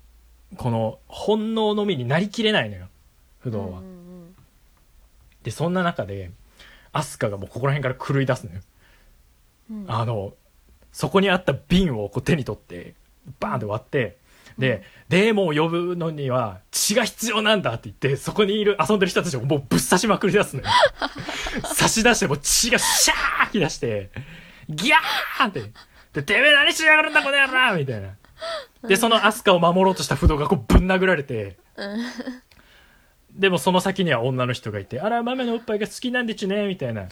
[0.57, 2.89] この本能のみになりきれないのよ
[3.41, 3.99] 不動は、うんうん
[5.43, 6.31] でそんな中で
[6.93, 8.61] アスカがもうここら辺から狂い出すのよ、
[9.71, 9.85] うん。
[9.87, 10.35] あの
[10.93, 12.95] そこにあった瓶をこう手に取って
[13.41, 14.19] バーンって割って
[14.59, 20.69] で、デーモンを呼ぶのには血が必要なんだって言ってそこにいる遊んでる人たちをもうぶっ刺しまくり出すのよ。
[21.79, 24.11] 刺し出してもう血がシャー吹き出して
[24.69, 25.63] ギャーンって。
[26.13, 28.09] でてめえ何しやがるんだこの野郎みたいな。
[28.89, 31.57] でそのアスカを守ろうとした不動がこうぶん殴られて。
[33.31, 37.09] でもその先には女の人がいて、あら、豆のおっぱいが好きなんでちゅね、みたいな。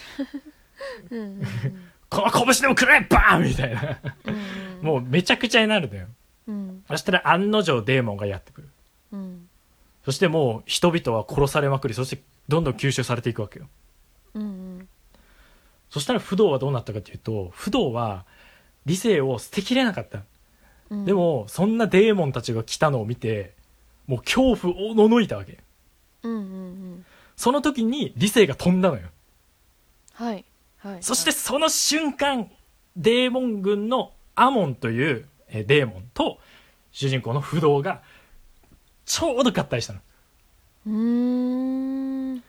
[2.13, 3.99] うんうんこの拳でもくれバーンみたいな。
[4.27, 6.07] うんもうめちゃくちゃになるのよ。
[6.47, 8.69] うんそしたら案の定デーモンがやってくる。
[9.13, 9.49] うん
[10.05, 13.67] そしてもう人々は殺されまくり、そしてどんどん吸収されていくわけよ。
[14.35, 14.89] うん
[15.91, 18.25] そしたら不動はどうなったかというと、不動は
[18.85, 20.21] 理性を捨てきれなかった。
[20.91, 23.55] うんでも、そんなデーモンたちが来たのを見て、
[24.07, 25.59] もう恐怖をののいたわけ。
[26.23, 26.43] うんうんう
[26.95, 27.05] ん
[27.37, 29.09] その時に理性が飛んだのよ。
[30.15, 30.45] はい
[30.87, 32.51] はいそしてその瞬間、
[32.97, 36.39] デーモン軍のアモンというえーデーモンと
[36.93, 38.03] 主人公の不動が
[39.05, 40.01] ちょうど合体したの。
[40.87, 42.43] うーん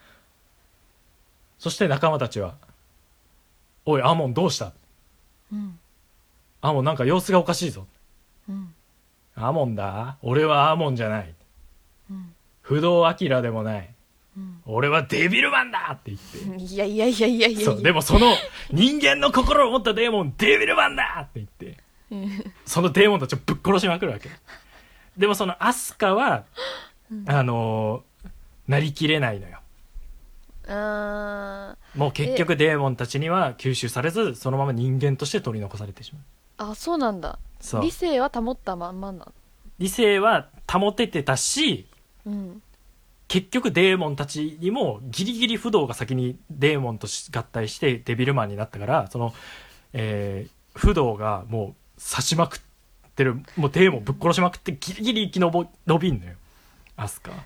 [1.58, 2.54] そして仲間たちは、
[3.84, 4.72] おい、アモンどうした？
[5.52, 5.78] うん
[6.60, 7.86] アモンなんか様子がおかしいぞ。
[8.48, 8.72] うん
[9.34, 11.34] アモンだ俺はアモンじゃない。
[12.10, 13.90] うん不動アキラでもない。
[14.36, 16.16] うん俺はデビルマンだって言
[16.54, 16.64] って。
[16.64, 18.34] いやいやいやいやいやそう、でもその
[18.70, 21.78] 人間の心を持ったデーモン、デビルマンだって言って。
[22.10, 24.28] うんそのデーモンたちをぶっ殺しまくるわけ。
[25.16, 26.44] でもそのアスカは、
[27.26, 28.28] あのー
[28.68, 29.58] なりきれないのよ。
[30.68, 36.68] あもう結局デーモンたちには吸収されず、そのまま人間として取り残されてしまう。
[36.68, 37.90] ーあそうなんだそう理。
[37.90, 39.32] 性は保ったまんまなの
[39.78, 41.86] 理性は保ててたし、
[42.26, 42.62] うん
[43.28, 49.34] 結局デーモンたちにもギリギリ不動が先にデーモンとし合体してデビルマンになったからその、
[49.92, 52.60] えー不動がもう刺しまくっ
[53.16, 55.50] てるもうデーモンぶっ殺しまくってギリギリ生き延
[55.98, 56.34] びんのよ。
[56.96, 57.32] アスカ。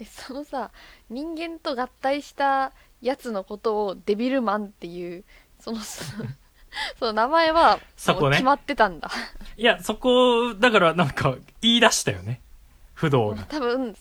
[0.00, 0.70] えそのさ
[1.10, 5.24] 人間と合体したやつのことをデビルマンっていう
[5.60, 6.02] そのそ
[6.98, 8.36] その名前はそこね。
[8.36, 9.10] 決まってたんだ。
[9.58, 12.40] いやそこだからなんか言い出したよね
[12.98, 13.94] 不動が多分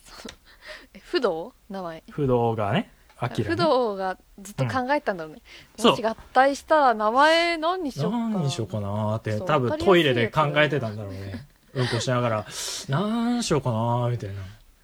[1.03, 1.53] 不動？
[1.69, 2.03] 名前。
[2.09, 5.41] 不動がねアキラ、ね、不動がずっと考えたんだろうね、
[5.77, 5.91] そう。
[5.91, 8.17] もし合体したら名前何にしようか。
[8.17, 11.45] 何にしようかなーって多分トイレで考えてたんだろうね。
[11.75, 12.45] うんこしながら
[12.89, 14.41] 何しようかなーみたいな。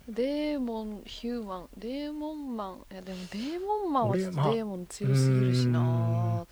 [0.07, 1.67] デーモンヒューマン。
[1.75, 2.75] デーモンマン。
[2.91, 6.45] いやでもデーモンマンはちょっと俺まあデーモン強すぎるしなー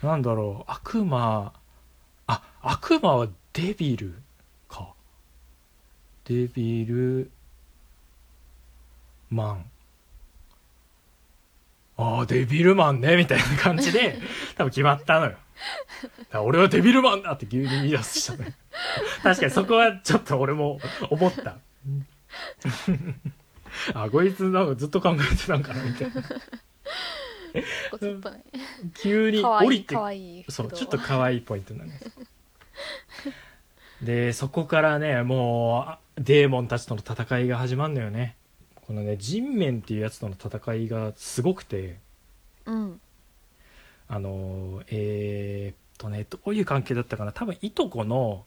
[0.00, 0.06] と。
[0.06, 0.70] なんだろう。
[0.70, 1.52] 悪魔。
[2.28, 4.10] あ悪魔はデビル？
[4.10, 4.16] か
[6.24, 7.30] デビル
[9.30, 9.64] マン。
[11.96, 14.18] ああデビルマンねみたいな感じで
[14.56, 15.36] 多分決まったのよ。
[16.42, 18.52] 俺はデビルマンだって急に言い出したのよ。
[19.22, 20.80] 確かにそこはちょっと俺も
[21.10, 21.58] 思った。
[23.94, 26.22] あこいつなんかずっと考えてたんかなみたいな。
[28.94, 29.94] 急に降りて
[30.48, 32.10] そうちょっと可愛いポイントなんです
[34.02, 38.36] でそこからねもうあデーモンたちとの戦いが始まるのよね。
[38.86, 41.98] このね人面っていうやつとの戦いがすごくて。
[42.66, 43.00] うん。
[44.06, 47.32] あのえーっとねどういう関係だったかな。
[47.32, 48.44] 多分いとこの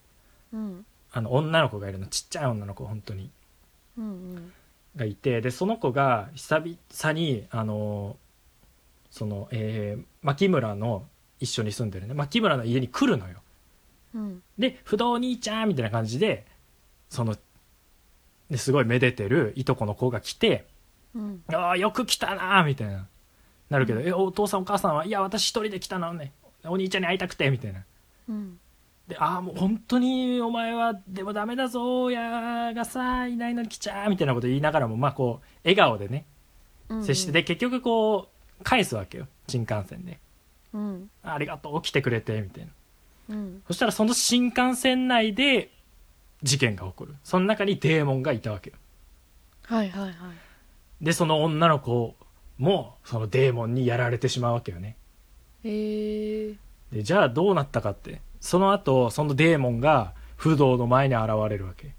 [0.53, 0.85] うん。
[1.11, 2.05] あの女の子がいるの。
[2.05, 3.31] ちっちゃい女の子本当に。
[3.97, 4.53] うんうん。
[4.95, 5.41] がいて。
[5.41, 8.17] でその子が久々にあの
[9.09, 11.05] その、えー牧村の
[11.39, 12.13] 一緒に住んでるね。
[12.13, 13.41] 牧村の家に来るのよ。
[14.13, 14.43] うん。
[14.59, 16.45] で不動兄ちゃんみたいな感じで
[17.09, 17.35] その
[18.49, 20.65] ですごいめでてるいとこの子が来て
[21.15, 23.07] うん「ああよく来たな」みたいな。
[23.69, 24.07] なるけど「うん。
[24.07, 26.33] えお父さんお母さんはいや私一人で来たのね。
[26.65, 27.83] お兄ちゃんに会いたくて」みたいな。
[28.29, 28.59] うん。
[29.07, 36.25] で「ああもう本当にお前はでもダメだぞ親がさいないのに来ちゃ」みたいなこと言いながらもまあこう笑顔でね
[36.89, 37.03] うん。
[37.03, 38.29] 接してで結局こ
[38.59, 40.19] う返すわけよ新幹線で。
[40.73, 42.71] うん「ありがとう来てくれて」みたいな。
[43.29, 43.63] うん。
[43.67, 45.69] そしたらその新幹線内で
[46.43, 47.15] 事件が起こる。
[47.23, 48.75] その中にデーモンがいたわけよ。
[49.65, 50.13] はいはいはい。
[51.01, 52.15] でその女の子
[52.57, 54.95] もそのデーモンにやられてしまうわけよね。
[55.63, 56.53] へえ
[56.91, 61.93] でじゃあどうなったかってその後そのデーモンが不動の前に現れるわけ、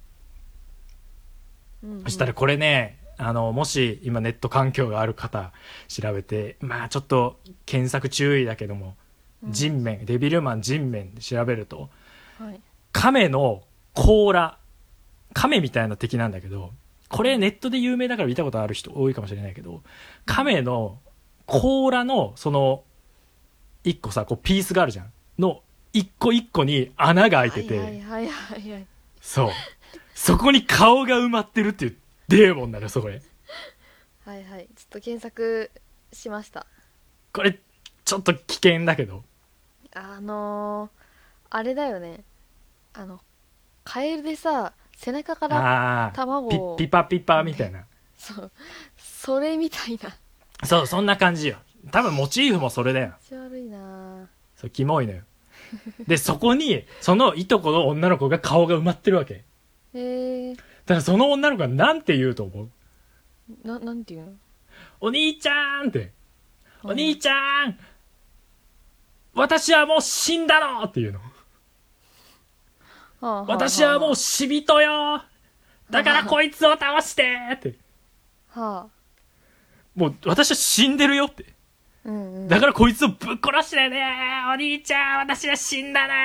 [1.83, 2.03] うんうん。
[2.05, 5.53] そしたらこれねあのもし今ネット環境がある方
[5.89, 8.97] 調べてまあちょっと検索注意だけども、
[9.43, 9.53] うん。
[9.53, 11.89] 人面デビルマン人面で調べると
[12.39, 12.61] はい。
[12.93, 13.63] 亀の
[13.95, 14.59] 甲羅。
[15.35, 16.73] 亀みたいな敵なんだけど
[17.09, 19.83] これネットで有名だから見たことある人多いかもしれないけど
[20.25, 21.01] 亀の
[21.47, 22.85] 甲羅のその
[23.83, 25.13] 一個さこうピースがあるじゃん。
[25.39, 25.61] の
[25.93, 28.87] 一個一個に穴が開いてて、はいはいはいはい
[29.21, 29.51] そう。
[30.15, 31.97] そこに顔が埋まってるっていう
[32.29, 33.21] デーモンなのよそこで
[34.25, 34.69] はいはい。
[34.75, 35.71] ちょっと検索
[36.13, 36.67] しました。
[37.33, 37.59] これ
[38.05, 39.23] ちょっと危険だけど。
[39.95, 40.91] あのー、
[41.51, 42.25] あれだよね。
[42.95, 43.21] あの
[43.85, 47.85] カエルでさ背中からああピ卵をピパピパみたいな。
[48.17, 48.51] そう。
[48.97, 50.17] それみたいな。
[50.67, 51.57] そうそんな感じよ。
[51.91, 53.15] 多分モチーフもそれだよ。
[53.29, 54.27] 気持ち悪いな。
[54.57, 55.23] そう、キモいのよ。
[56.07, 59.45] で、そこに、そのいとこの女の子が顔が埋まってるわけ。
[59.95, 62.69] へえだからその女の子がなんて言うと思う？
[63.67, 64.33] ななんていうの？
[65.01, 66.13] お兄ちゃんって。
[66.85, 66.91] うん。
[66.91, 67.79] お兄ちゃん。
[69.35, 71.21] 私はもう死んだのっていうの。
[73.47, 75.23] 私はもう死人よ。
[75.91, 77.75] だからこいつを倒してって。
[78.49, 78.87] はあ。
[79.95, 81.47] もう私は死んでるよって。
[82.05, 82.49] うんうん。
[82.49, 84.03] だからこいつをぶっ殺してね。
[84.49, 86.21] お兄ちゃん私は死んだのよ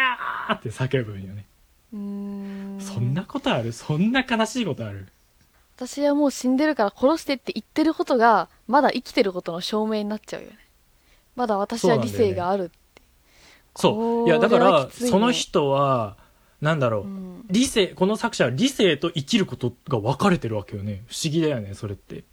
[0.53, 0.69] って。
[0.69, 1.45] 叫ぶんよね。
[1.93, 2.81] うーん。
[2.81, 3.71] そんなことある？
[3.71, 5.07] そんな悲しいことある？
[5.77, 10.57] 私はもう死んでるから殺してって言ってることがまだ生きてることの証明になっちゃうよね。
[11.37, 12.71] まだ私は理性がある
[13.75, 14.27] そう。
[14.27, 15.09] いや、だから、これはきついね。
[15.11, 16.17] その人は、
[16.61, 21.03] なんだろう、うん理性、この作者は理性と生きることが分かれてるわけよね。
[21.07, 22.23] 不思議だよね、それって。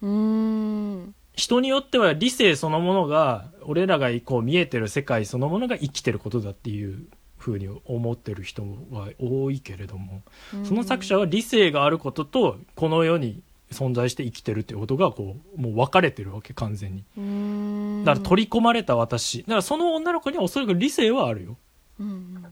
[0.00, 7.06] うーん人によっては理性そのものが、俺らがこう見えてる世界そのものが生きてることだっていう
[7.38, 10.22] ふうに思ってる人は多いけれども、
[10.62, 13.40] その作者は理性があることと、この世に
[13.72, 18.04] 存在して生きてるってことが、こう、もう分かれてるわけ、完全に。
[18.04, 19.38] だから取り込まれた私。
[19.42, 21.56] だからその女の子にはおそらく理性はあるよ。
[21.98, 22.46] うんうん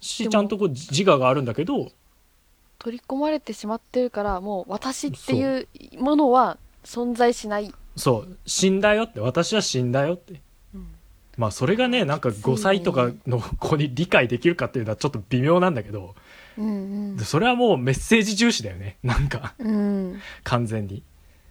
[0.00, 1.90] し、ちゃんとこう自我があるんだけど、
[2.78, 5.68] 取り込まれてしまってるからもう私っていう
[5.98, 8.36] ものは存在しない、そう。
[8.46, 9.20] 死んだよって。
[9.20, 10.40] 私は死んだよって。
[10.74, 10.86] うん。
[11.36, 16.14] まあそれがねなんか5歳とかの子に理解できるかっていうのはちょっと微妙なんだけど。
[16.58, 18.96] うんそれはもうメッセージ重視だよね。
[19.02, 19.54] なんか。
[19.58, 20.20] うんうん。
[20.42, 21.02] 完全に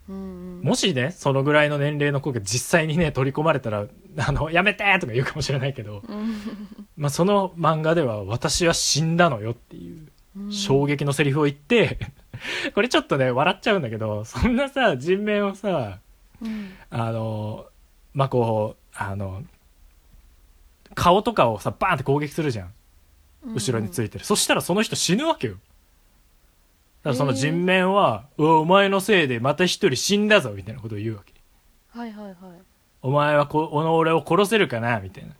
[0.08, 3.86] うんもしねそのぐらいの年齢の子が実際にね取り込まれたら
[4.18, 6.34] あのやめてとか言うかもしれないけど、うん。
[6.96, 10.52] まあ、その漫画では私は死んだのよっていううん。
[10.52, 11.98] 衝撃のセリフを言って、
[12.74, 15.98] これちょっとね笑っちゃうんだけどそんなさ人面をさ
[16.40, 16.72] うん。
[16.90, 17.66] あの
[18.14, 19.42] まあこうあの
[20.94, 22.72] 顔とかをさバーンって攻撃するじゃん。
[23.54, 25.56] 後ろについてる、そしたらその人死ぬわけよ
[27.06, 31.32] だからその人面は「うわお前のせいでまた一人死んだぞ」みたいなことを言うわけ。
[31.96, 32.36] はいはいはい
[33.00, 35.30] 「お前はこの俺を殺せるかな」みたいな。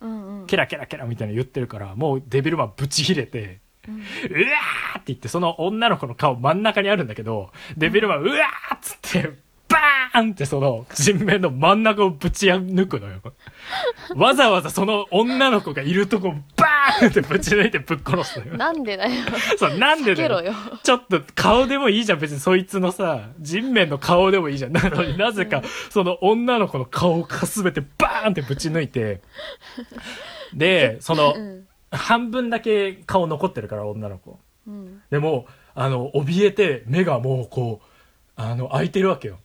[0.00, 0.46] うんうん。
[0.46, 3.58] ケラケラケラみたいな言ってるからもうデビルマンぶち切れて
[3.88, 3.96] うん。
[3.96, 9.32] うわーって言って、その女の子の顔真ん中にあるんだけど、デビルマン、うわーっつって、
[9.68, 13.20] バーンってその人面の真ん中をぶち抜くのよ。
[14.16, 18.56] わざわざその女の子がいるとこ、バーンってぶち抜いてぶっ殺すのよ。
[18.56, 19.10] なんでだよ
[19.58, 20.40] そう、なんでだよ。
[20.40, 24.72] よちょっと顔でもいいじゃん、別にそいつのさ、人面の顔でもいいじゃん。
[24.72, 29.20] なのになぜか、その女の子の顔をかすべてバーンってぶち抜いて、
[30.54, 34.38] で、その、うん半分だけ顔残ってるから、女の子。
[34.66, 37.86] うんでも、あの、怯えて、目がもうこう、
[38.36, 39.38] あの、開いてるわけよ。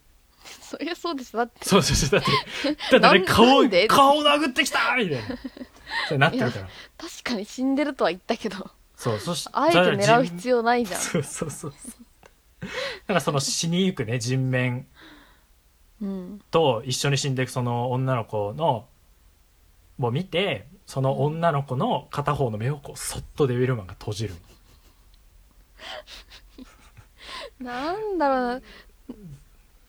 [0.73, 2.19] そりゃそうでしょだってそうそうそう。
[2.19, 5.21] だって、だってね、顔なんで、顔殴ってきたみたいな。
[6.09, 6.67] そうなってるから。
[6.97, 11.91] 確かに死んでるとは言ったけどそう、そしあえて狙う必要ないじゃんそうそうそうそう。
[12.61, 12.67] だ
[13.07, 14.87] からその死にゆくね、人面
[16.01, 18.87] うんと一緒に死んでいくその女の子の、
[19.99, 24.33] を見て、その女の子の片方の目をこう、そっとデビルマンが閉じる。
[27.59, 28.61] なんだろうな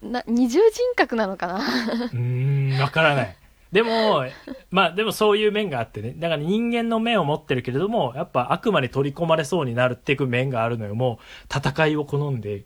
[0.04, 1.58] な二重人格なのかな？
[1.58, 3.36] うーん、わからない。
[3.72, 4.24] でも、
[4.70, 6.14] まあでもそういう面があってね。
[6.16, 10.94] だから人間の目を持ってるけれども、やっぱ悪魔に取り込まれそうになるっていく面があるのよ。
[10.94, 12.64] もう戦いを好んで、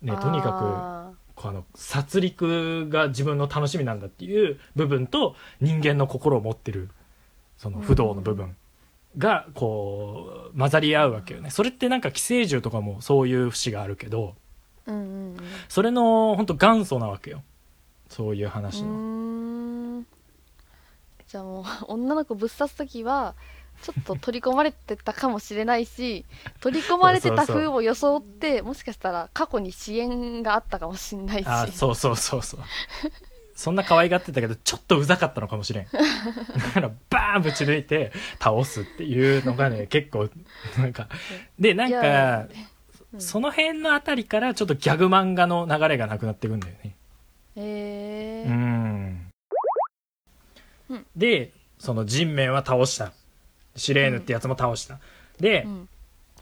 [0.00, 6.88] ね、とにかあく、この、殺戮が自分の楽しみなんだっていう部分と、人間の心を持ってる、
[7.56, 8.56] その不動の部分
[9.16, 11.50] が、こう、混ざり合うわけよね。
[11.50, 15.00] それってなんか寄生獣とかもそういう節があるけど、ーうんう
[15.34, 15.36] ん。
[15.68, 17.42] それの本当元祖なわけよ。
[18.08, 20.02] そういう話の。
[21.28, 23.34] じゃあもう女の子ぶっ刺す時は
[23.82, 26.26] ちょっと取り込まれてたかもしれないし
[26.60, 31.46] 取り込まれてた風を装ってもしかしたら過去に支援があったかもしれないし。
[31.46, 32.60] あそうそうそうそう。
[33.54, 35.86] そんな可愛がってたけどちょっとうざかったのかもしれん。
[35.86, 35.90] だ
[36.74, 40.28] からバーンぶち抜いて倒すっていうのがね結構
[40.78, 41.08] なんか
[41.58, 42.48] でなんいかや
[43.14, 43.20] うん。
[43.20, 46.96] その辺のあたりからちょっとギャグ漫画の流れがなくなっていくんだよね。
[47.56, 49.30] へえうん。
[50.90, 51.06] うん。
[51.16, 53.12] でその人面は倒した。
[53.74, 55.00] シレーヌってやつも倒した、
[55.40, 55.88] で、うん。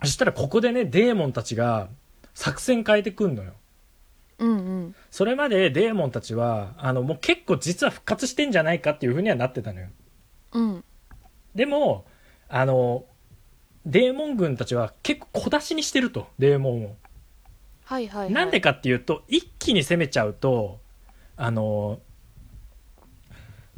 [0.02, 1.88] そしたらここでねデーモンたちが
[2.34, 3.52] 作戦変えてくんのよ。
[4.38, 4.54] うんう
[4.86, 4.94] ん。
[5.10, 9.88] それまでデーモンたちは、あの、もう結構実は復活してんじゃないかっていう風にはなってたのよ。
[10.52, 10.84] うん。
[11.54, 12.06] でも、
[12.48, 13.04] あの、
[13.86, 16.96] デーモン軍たちは結構小出しにしてると、デーモンを。
[17.84, 20.78] はいはい、はい、なんでかっていうと、一気に攻めちゃうと、
[21.36, 22.00] あの、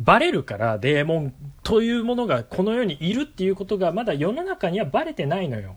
[0.00, 5.76] バレるから、デーモンというものがこの世にいるっていうことがまだ世の中にはバレてないのよ。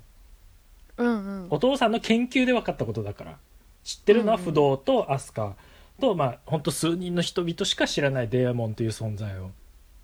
[0.98, 1.48] うんうん。
[1.52, 3.38] お父さんの研究で分かったことだから。
[3.84, 4.46] 知ってるのはうんうん。
[4.46, 5.56] 不動とアスカ
[6.00, 9.52] と、まあ本当数人の人々しか知らないデーモンという存在を。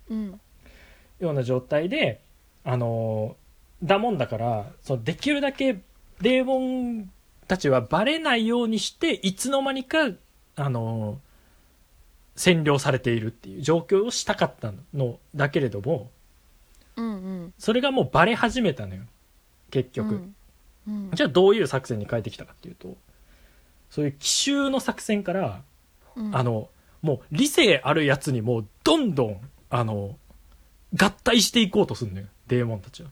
[0.08, 0.40] うん。
[1.18, 2.20] ような状態で
[2.64, 3.41] あのー
[3.82, 5.80] だもんだからそのできるだけ
[6.20, 7.10] デーモン
[7.48, 10.08] たちはバレないようにしていつの間にか
[10.56, 11.16] あのー
[12.34, 16.10] 占領されているっていう状況をしたかったのだけれども
[16.96, 17.10] うんう
[17.44, 17.54] ん。
[17.58, 19.02] それがもうバレ始めたのよ
[19.70, 20.34] 結局、うん。
[20.86, 21.10] うん。
[21.14, 22.96] じゃあどういう作戦に変えてきたかっていうと
[23.90, 25.62] そういう奇襲の作戦から、
[26.16, 26.34] うん。
[26.36, 26.68] あの
[27.02, 30.16] もう理性あるやつにもうどんどんあの
[30.94, 33.10] 合体していこうとするのよデーモンたちは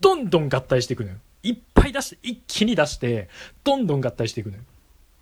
[0.00, 1.16] どんどん合体していくのよ。
[1.42, 3.28] いっぱい出して一気に出して
[3.64, 4.62] どんどん合体していくのよ。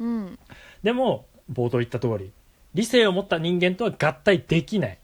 [0.00, 0.38] うん。
[0.82, 2.32] でも冒頭言った通り
[2.74, 4.98] 理性を持った人間とは合体できない。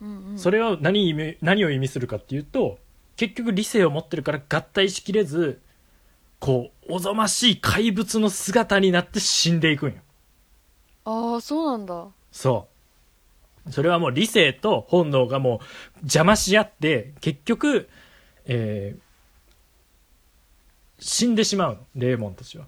[0.00, 0.38] うんうん。
[0.38, 2.78] それは何意味何を意味するかっていうと
[3.16, 5.60] 結局理性を持ってるから合体しきれず
[6.38, 9.96] こうおぞましい怪物の姿になって死んでいくんよ。
[11.04, 12.08] ああそうなんだ。
[12.30, 12.71] そう
[13.70, 15.60] それはもう理性と本能がも
[15.96, 17.88] う邪魔し合って結局、
[18.46, 19.12] えー
[21.02, 22.64] 死んでしまうのデーモンたちは。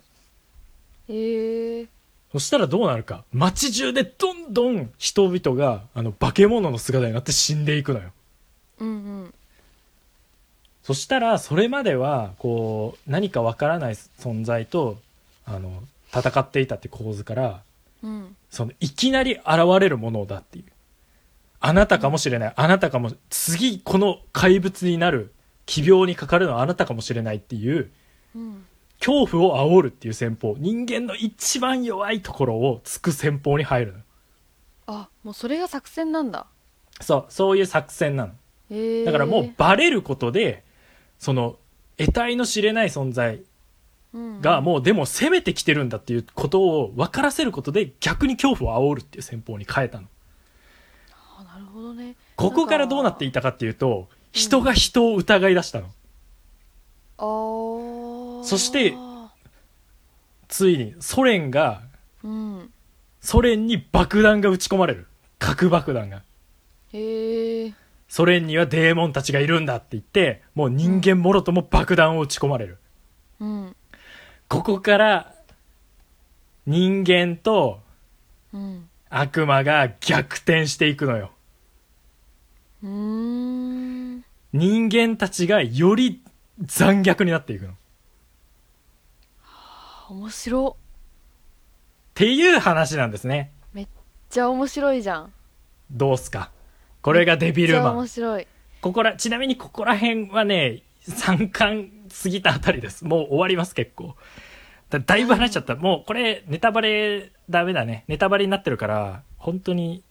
[1.09, 1.87] へえ
[2.33, 3.25] そしたらどうなるか。
[3.33, 8.11] 街中でどんどん人々があの化け物の姿になって死んでいくのよ。
[8.81, 8.93] うんう
[9.27, 9.35] ん。
[10.83, 14.99] そしたらそれまではこう何かわからない存在と
[15.47, 17.63] あの戦っていたって構図から
[18.03, 18.37] うん。
[18.51, 19.47] そのいきなり現
[19.79, 20.65] れるものだっていう
[21.67, 22.53] あなたかもしれない。
[22.57, 25.33] あなたかも次この怪物になる
[25.67, 27.91] 奇病にかかるのはあなたかもしれないっていう
[28.35, 28.65] うん
[29.01, 30.57] 恐怖を煽るっていう戦法。
[30.59, 33.99] 人間の一番弱いところを突く戦法に入るの。
[33.99, 34.05] よ
[34.87, 36.47] あもうそれが作戦なんだ。
[37.01, 39.05] そうそういう作戦なの。
[39.05, 40.65] だからもうバレることで
[41.19, 41.57] その
[41.97, 43.43] 得体の知れない存在
[44.13, 44.41] うん。
[44.41, 50.07] がもうでも攻めてきてるんだっていうことを分からせることで逆に恐怖を煽るっていう戦法に変えたの
[51.75, 52.15] ほどね。
[52.37, 55.87] ここからどうなっていたかっていうと人が人を疑い出したの。
[57.19, 58.45] あー。
[58.45, 58.95] そして
[60.49, 61.83] ついにソ連が
[62.23, 62.71] うん。
[63.21, 65.07] ソ連に爆弾が撃ち込まれる。
[65.39, 66.23] 核爆弾が。
[66.93, 67.75] へえ
[68.09, 72.79] ソ連にはデーモンたちがいるんだって言ってもう人間もろとも爆弾を撃ち込まれる。
[73.41, 73.77] うん。
[74.49, 75.35] ここから
[76.67, 77.81] 人間と
[78.53, 78.89] うん。
[79.11, 81.31] 悪魔が逆転していくのよ
[82.87, 84.23] 人
[84.53, 86.23] 間たちがより
[86.61, 87.73] 残虐になっていくの。
[87.73, 87.77] っ
[90.11, 90.77] 面白
[92.13, 93.53] ていう話なんですね。
[93.73, 93.89] めっ
[94.29, 95.33] ちゃ面白いじゃん
[95.91, 96.51] どうすか？
[97.01, 97.97] これがデビルめっちゃマン。
[97.97, 98.47] 面白い
[98.83, 101.91] ここら、ちなみにここら辺はね、3巻
[102.23, 103.07] 過ぎたあたりです。
[103.07, 104.15] もう終わります、結構。
[104.91, 105.75] だだいぶ話しちゃった。
[105.75, 108.05] もうこれ、ネタバレダメだね。
[108.09, 110.05] ネタバレになってるから、本当に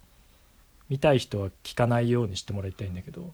[0.90, 3.32] 見たい人は聞かないようにしてもらいたいんだけど。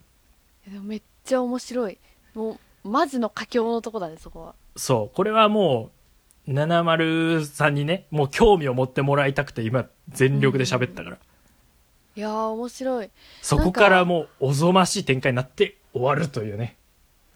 [0.68, 1.98] でもめっちゃ面白い
[2.36, 5.90] もうマジの佳境のとこだねそこはそう、これはも
[6.48, 11.18] う、70さんにね、もう興味を持ってもらいたくて今、全力で喋ったから。
[12.16, 13.10] いやー面白い
[13.42, 16.76] そこからもう、おぞましい展開になって終わるというね。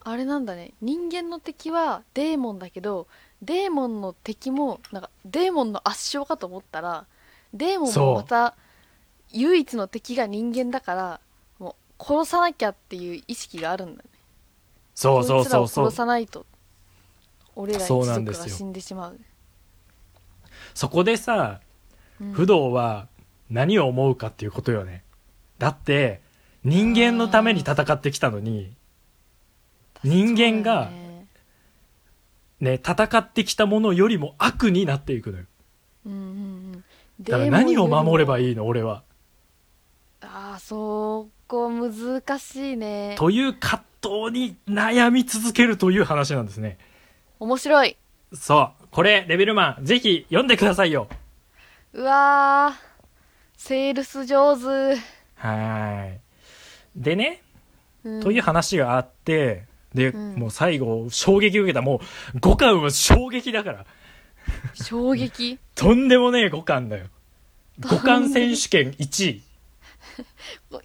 [0.06, 3.06] あれなんだね人間の敵はデーモンだけど
[3.40, 7.06] デーモンの敵もなんかデーモンの圧勝かと思ったら
[7.54, 8.54] デーモンもまた
[9.34, 11.20] 唯一の敵が人間だから
[11.58, 14.08] もう殺さなきゃっていう意識があるんだね
[14.94, 15.96] そうそうそうそう殺。
[15.96, 16.46] さないと
[17.56, 19.20] 俺ら一族が死んでしまう
[20.74, 23.08] そこでさ、うん不動は
[23.50, 25.02] 何を思うかっていうことよね。
[25.58, 26.20] だって、
[26.62, 28.72] 人間のために戦ってきたのに、
[30.04, 31.26] 人間がね
[32.60, 35.44] ね、戦ってきたものよりも悪になっていくのよ。
[36.06, 36.22] うんうんう
[36.76, 36.84] ん
[37.20, 39.02] だから何を守ればいいいの俺は。
[40.54, 46.78] ああそこ難しいねという葛藤に悩み続けるという話なんですね。
[47.40, 47.96] 面白い
[48.32, 48.86] そう。
[48.92, 51.08] これ、レベルマン、ぜひ読んでくださいよ。
[51.92, 56.18] うわーセールス上手、はーい。
[56.94, 57.42] でね、
[58.04, 61.82] うんという話があって、で、うんもう最後、衝撃受けた。
[61.82, 62.00] も
[62.34, 63.86] う、5巻は衝撃だから。
[64.74, 65.58] 衝撃？
[65.74, 67.06] とんでもねえ5巻だよ。
[67.80, 69.42] 5巻選手権1位。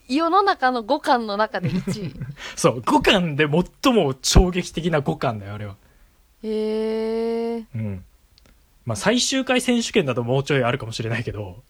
[0.07, 2.13] 世の中の5巻の中で1位
[2.55, 3.47] そう、5巻で
[3.83, 5.75] 最も衝撃的な5巻だよ、あれは。
[6.43, 8.05] へえうん。
[8.85, 11.61] まあ、最終回選手権だともうちょいあるかもしれないけど、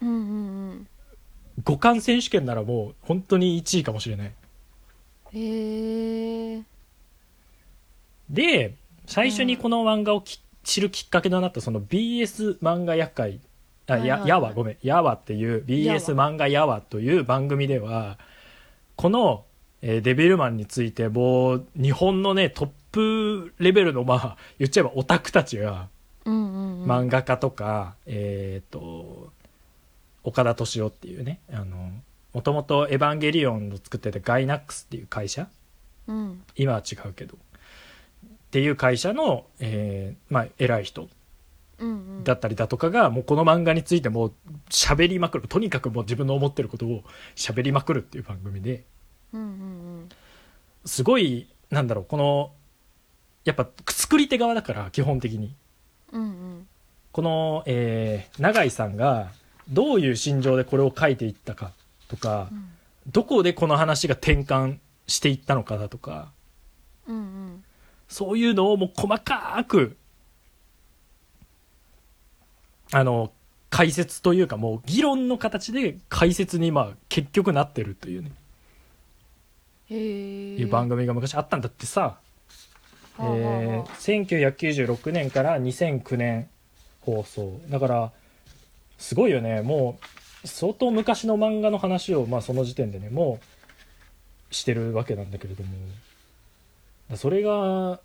[0.00, 0.88] うんうんうん
[1.64, 4.32] 5巻選手権ならもう本当に1位かもしれない。
[5.34, 6.62] へえ
[8.30, 8.74] で、
[9.06, 13.40] 最初にこの漫画をき知るきっかけとなったその BS 漫画厄介、
[13.86, 14.28] あ、や、はいはいはい。
[14.28, 18.18] やわ、ごめん、やわっていう BS 漫画やわという番組では、
[18.96, 19.44] この、
[19.82, 25.88] えーデビルマンについてもう日本のね、トップレベルの、まあ、言っちゃえばオタクたちが、
[26.24, 26.90] うんうんうん。
[26.90, 29.32] 漫画家とか、えっ、と、
[30.22, 31.90] 岡田敏夫っていうね、あの、
[32.32, 35.48] もともとエヴァンゲリオンを作ってたガイナックスっていう会社？
[36.06, 36.42] うん。
[36.56, 37.36] 今は違うけど。
[37.36, 41.08] っていう会社の、えーまあ、偉い人
[42.24, 44.32] だったりだとかが、もうこの漫画についてもう
[44.70, 45.48] 喋りまくる。
[45.48, 47.02] とにかくもう自分の思ってることを
[47.36, 48.84] 喋りまくるっていう番組で。
[50.84, 52.52] すごいなんだろうこの
[53.44, 55.54] やっぱ作り手側だから基本的に。
[57.12, 59.30] この、えー永井さんが
[59.68, 61.72] どういう心情でこれを書いていったか
[62.08, 62.68] とか、うん。
[63.08, 66.30] どこでこの話が転換していったのかだとか
[68.08, 69.96] そういうのをもう細かく、
[72.92, 73.32] あの、
[73.70, 78.30] 解説というかもう議論の形で解説にまあ結局なってるというね、
[79.96, 82.18] いう番組が昔あったんだってさ、
[83.18, 86.48] えはあー1996年から2009年
[87.00, 88.12] 放送だから
[88.98, 89.62] すごいよね。
[89.62, 89.98] も
[90.44, 93.40] う相当昔の漫画の話を、まあ、その時点でねも
[94.50, 95.70] うしてるわけなんだけれども。
[97.10, 98.00] だそれが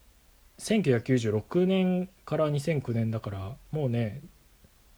[0.60, 4.22] 1996年から2009年だからもうね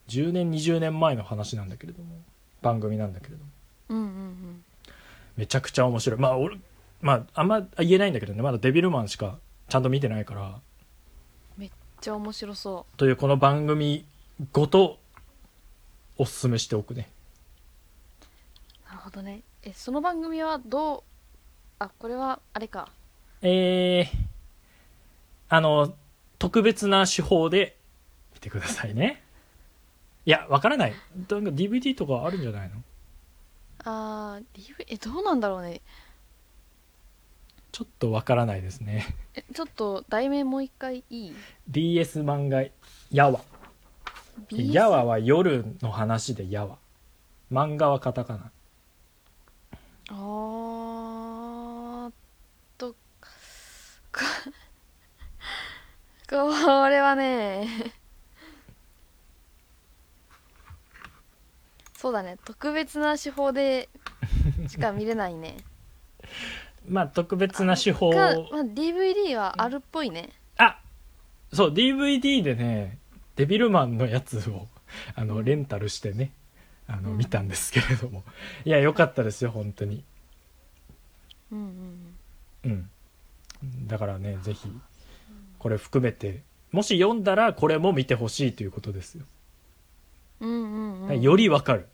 [0.09, 2.15] 10年20年前の話なんだけれども。
[2.61, 3.49] 番組なんだけれども。
[3.89, 4.63] うんうんうん。
[5.37, 6.19] めちゃくちゃ面白い。
[6.19, 6.57] まあ俺
[7.01, 8.41] まああんま言えないんだけどね。
[8.41, 9.39] まだデビルマンしか
[9.69, 10.59] ちゃんと見てないから。
[11.57, 14.05] めっちゃ面白そというこの番組
[14.51, 14.99] ごと
[16.17, 17.09] おすすめしておくね。
[18.85, 19.41] うなるほどね。
[19.63, 21.03] えその番組はどう
[21.79, 22.89] あこれはあれか。
[23.41, 24.07] えー、
[25.47, 25.93] あの
[26.37, 27.77] 特別な手法で
[28.33, 29.23] 見てくださいね
[30.29, 30.93] いやわからない。
[31.15, 32.75] なんか DVD とかあるんじゃないの？
[33.83, 35.81] あー DV えどうなんだろうね。
[37.71, 39.07] ちょっとわからないですね。
[39.33, 41.33] えちょっと題名もう一回いい
[41.67, 42.63] ？DS 漫画
[43.09, 43.41] やわ。
[44.51, 46.77] BS やわは夜の話でやわ。
[47.51, 48.51] 漫画はカタカナ。
[50.11, 52.13] あーっ
[52.77, 52.97] とこ
[56.29, 57.67] これはね
[61.99, 62.37] そうだね。
[62.45, 63.89] 特別な手法で
[64.69, 65.57] しか見れないね。
[66.87, 68.11] まあ特別な手法。
[68.11, 70.29] か、まあ、DVD はあるっぽいね。
[70.55, 70.79] あ
[71.51, 72.99] そう DVD でね
[73.35, 74.69] デビルマンのやつを
[75.13, 75.45] あのうん。
[75.45, 76.31] レンタルしてね
[76.87, 77.17] あのうん。
[77.17, 78.23] 見たんですけれども。
[78.63, 80.05] いや良かったですよ本当に。
[81.51, 81.59] うん
[82.63, 82.79] うん
[83.61, 83.87] うん。
[83.87, 84.71] だからねぜひ
[85.57, 89.25] これ含めてもし読んだらこれも見てほしいということですよ、
[90.41, 91.21] うんうんうん。
[91.21, 91.87] よりわかる。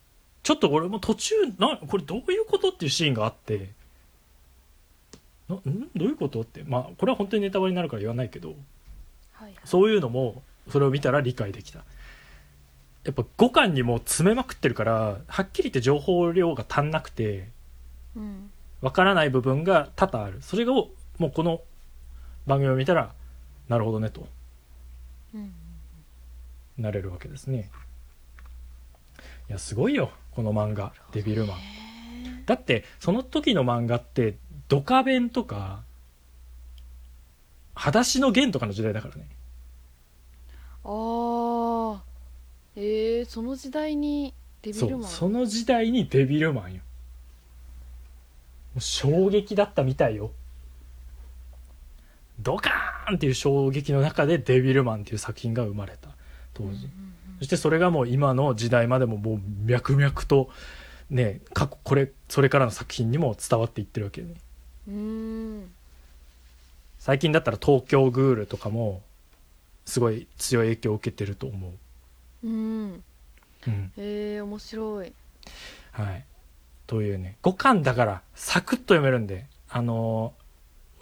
[0.43, 3.69] ちょっと俺も途中なこれどういうことっていうシーンがあって。
[5.49, 5.89] なん？
[5.95, 6.63] どういうことって。
[6.65, 8.49] まあこれは本当にネタバレになるから言わないけど。
[8.49, 8.57] はい
[9.43, 9.53] はい。
[9.65, 11.79] そういうのもそれを見たら理解できた。
[13.03, 17.49] やっぱ5巻にも詰めまくってるからはっきり言って情報量が足んなくて
[18.15, 18.49] うん。
[18.81, 20.41] わからない部分が多々ある。
[20.41, 21.61] それをもうこの
[22.47, 23.13] 番組を見たら
[23.69, 24.27] なるほどねと。
[25.33, 25.53] うん。
[26.77, 27.69] なれるわけですね
[29.49, 31.57] いやすごいよこの漫画「デビルマン」
[32.45, 34.37] だってその時の漫画って
[34.67, 35.83] ドカベンとか
[37.75, 39.27] 裸足の弦とかの時代だからね。
[40.83, 41.99] あー。
[42.77, 45.09] えー、その時代にデビルマン。
[45.09, 46.81] その時代にデビルマンよ。
[48.73, 50.31] もう衝撃だったみたいよ。
[52.39, 56.09] ドカーンっていう衝撃の中でデビルマンっていう作品が生まれた
[56.53, 56.89] 当時、
[57.39, 60.49] そしてそれがもう今の時代までももう脈々と
[61.09, 64.35] ね過去これそれからの作品にも伝わっていってるわけよね。
[64.87, 65.71] うーん。
[66.99, 69.01] 最近だったら東京グールとかも
[69.85, 71.69] すごい強い影響を受けてると思
[72.43, 72.47] う。
[72.47, 73.03] うん。
[73.67, 73.91] うん。
[73.97, 75.13] えー、面白い。
[75.91, 76.25] はい。
[76.87, 80.45] というね、5巻だから、サクッと読めるんで、あのー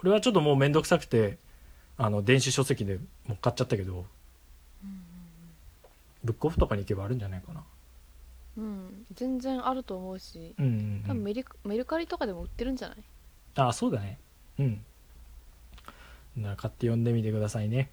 [0.04, 1.38] 俺はちょっともうめんどくさくて、
[1.96, 4.04] あの、電子書籍でもう買っちゃったけど、
[6.24, 7.62] ブックオフとかに行けばあるんじゃないかな。
[8.56, 11.04] うん全然あると思うしうんうん、うん。
[11.06, 12.98] 多分メリメルカリとかでも売ってるんじゃない？
[13.56, 14.18] あ、そうだね。
[14.58, 14.84] うん。
[16.36, 17.90] なら買って読んでみてくださいね。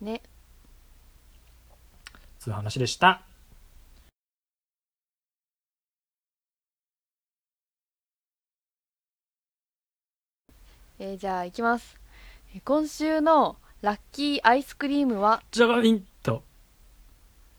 [0.00, 0.22] ね
[2.38, 3.22] つう話でした。
[10.98, 11.98] えー、じゃあ行きます
[12.54, 15.42] えー今週のラッキーアイスクリームは？
[15.50, 16.06] チョコミント、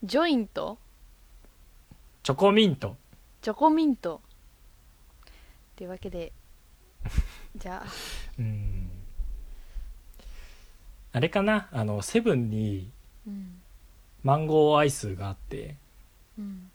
[0.04, 0.80] ジョイント？
[2.24, 2.96] チョコミント。
[3.42, 4.22] チョコミント。
[5.76, 6.32] というわけで
[7.56, 7.92] じゃあ。
[8.40, 8.90] うん。
[11.14, 11.70] あれかな？
[11.72, 12.90] あの、セブンに
[13.28, 13.62] うん。
[14.24, 15.76] マンゴーアイスがあって、
[16.38, 16.72] うん。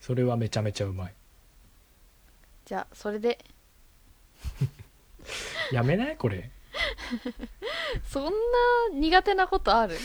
[0.00, 1.14] それはめちゃめちゃうまい。
[2.66, 3.38] じゃあそれで。
[5.72, 6.16] やめない？
[6.16, 6.50] これ。
[8.06, 8.30] そんな
[8.92, 9.96] 苦手なことある？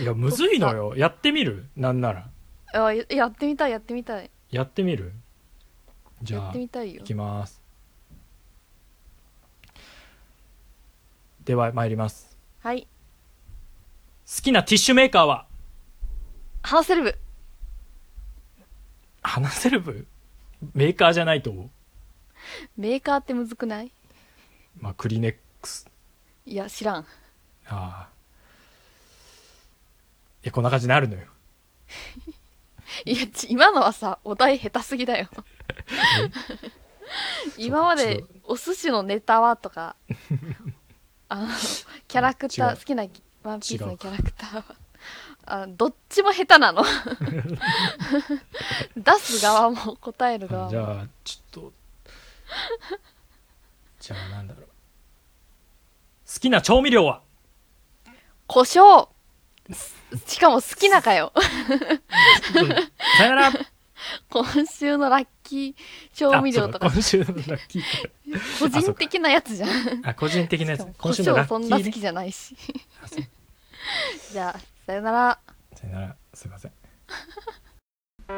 [0.00, 0.94] いや、むずいのよ。
[0.96, 1.66] やってみる？
[1.76, 2.28] なんなら。
[2.74, 5.12] あややってみたいやってみたいやってみる？
[6.22, 7.62] じゃあやって、みたいよいきます。
[11.44, 12.36] では、参ります。
[12.60, 12.88] はい
[14.26, 15.46] 好きなティッシュメーカーは？
[16.62, 17.18] ハーセルブ
[19.22, 20.06] 話せる部？
[20.74, 21.70] メーカーじゃないと思う。
[22.76, 23.92] メーカーってむずくない？
[24.80, 25.88] まあ、クリネックス。
[26.44, 27.04] いや知らんあ
[27.68, 28.08] あ。
[30.46, 31.26] いや、こんな感じになるのよ。
[33.04, 35.28] いやち今のはさお題下手すぎだよ。
[37.58, 39.96] 今までお寿司のネタはとか
[41.28, 41.48] あの
[42.06, 43.02] キャラクター好きな
[43.42, 44.64] ワンピースのキャラクターは
[45.46, 46.84] あどっちも下手なの。
[48.96, 50.70] 出す側も答える側も。
[50.70, 51.72] じゃあちょっと
[53.98, 54.64] じゃあなんだろう。
[54.64, 54.70] 好
[56.38, 57.22] きな調味料は？
[58.46, 59.08] 胡椒。
[59.72, 59.95] す
[60.26, 61.32] しかも好きなかよ。
[63.18, 63.52] さよなら。
[64.30, 65.74] 今週のラッキー
[66.14, 66.88] 調味料とか。
[66.90, 67.82] 今週のラッキー。
[68.60, 69.70] 個人的なやつじゃん。
[70.04, 70.86] あ個人的なやつ。
[70.98, 71.66] 今週のラッキーね。
[71.66, 72.54] んな好きじゃないし。
[74.32, 75.38] じゃあさよなら。
[75.74, 76.16] さよなら。
[76.34, 76.72] すいません。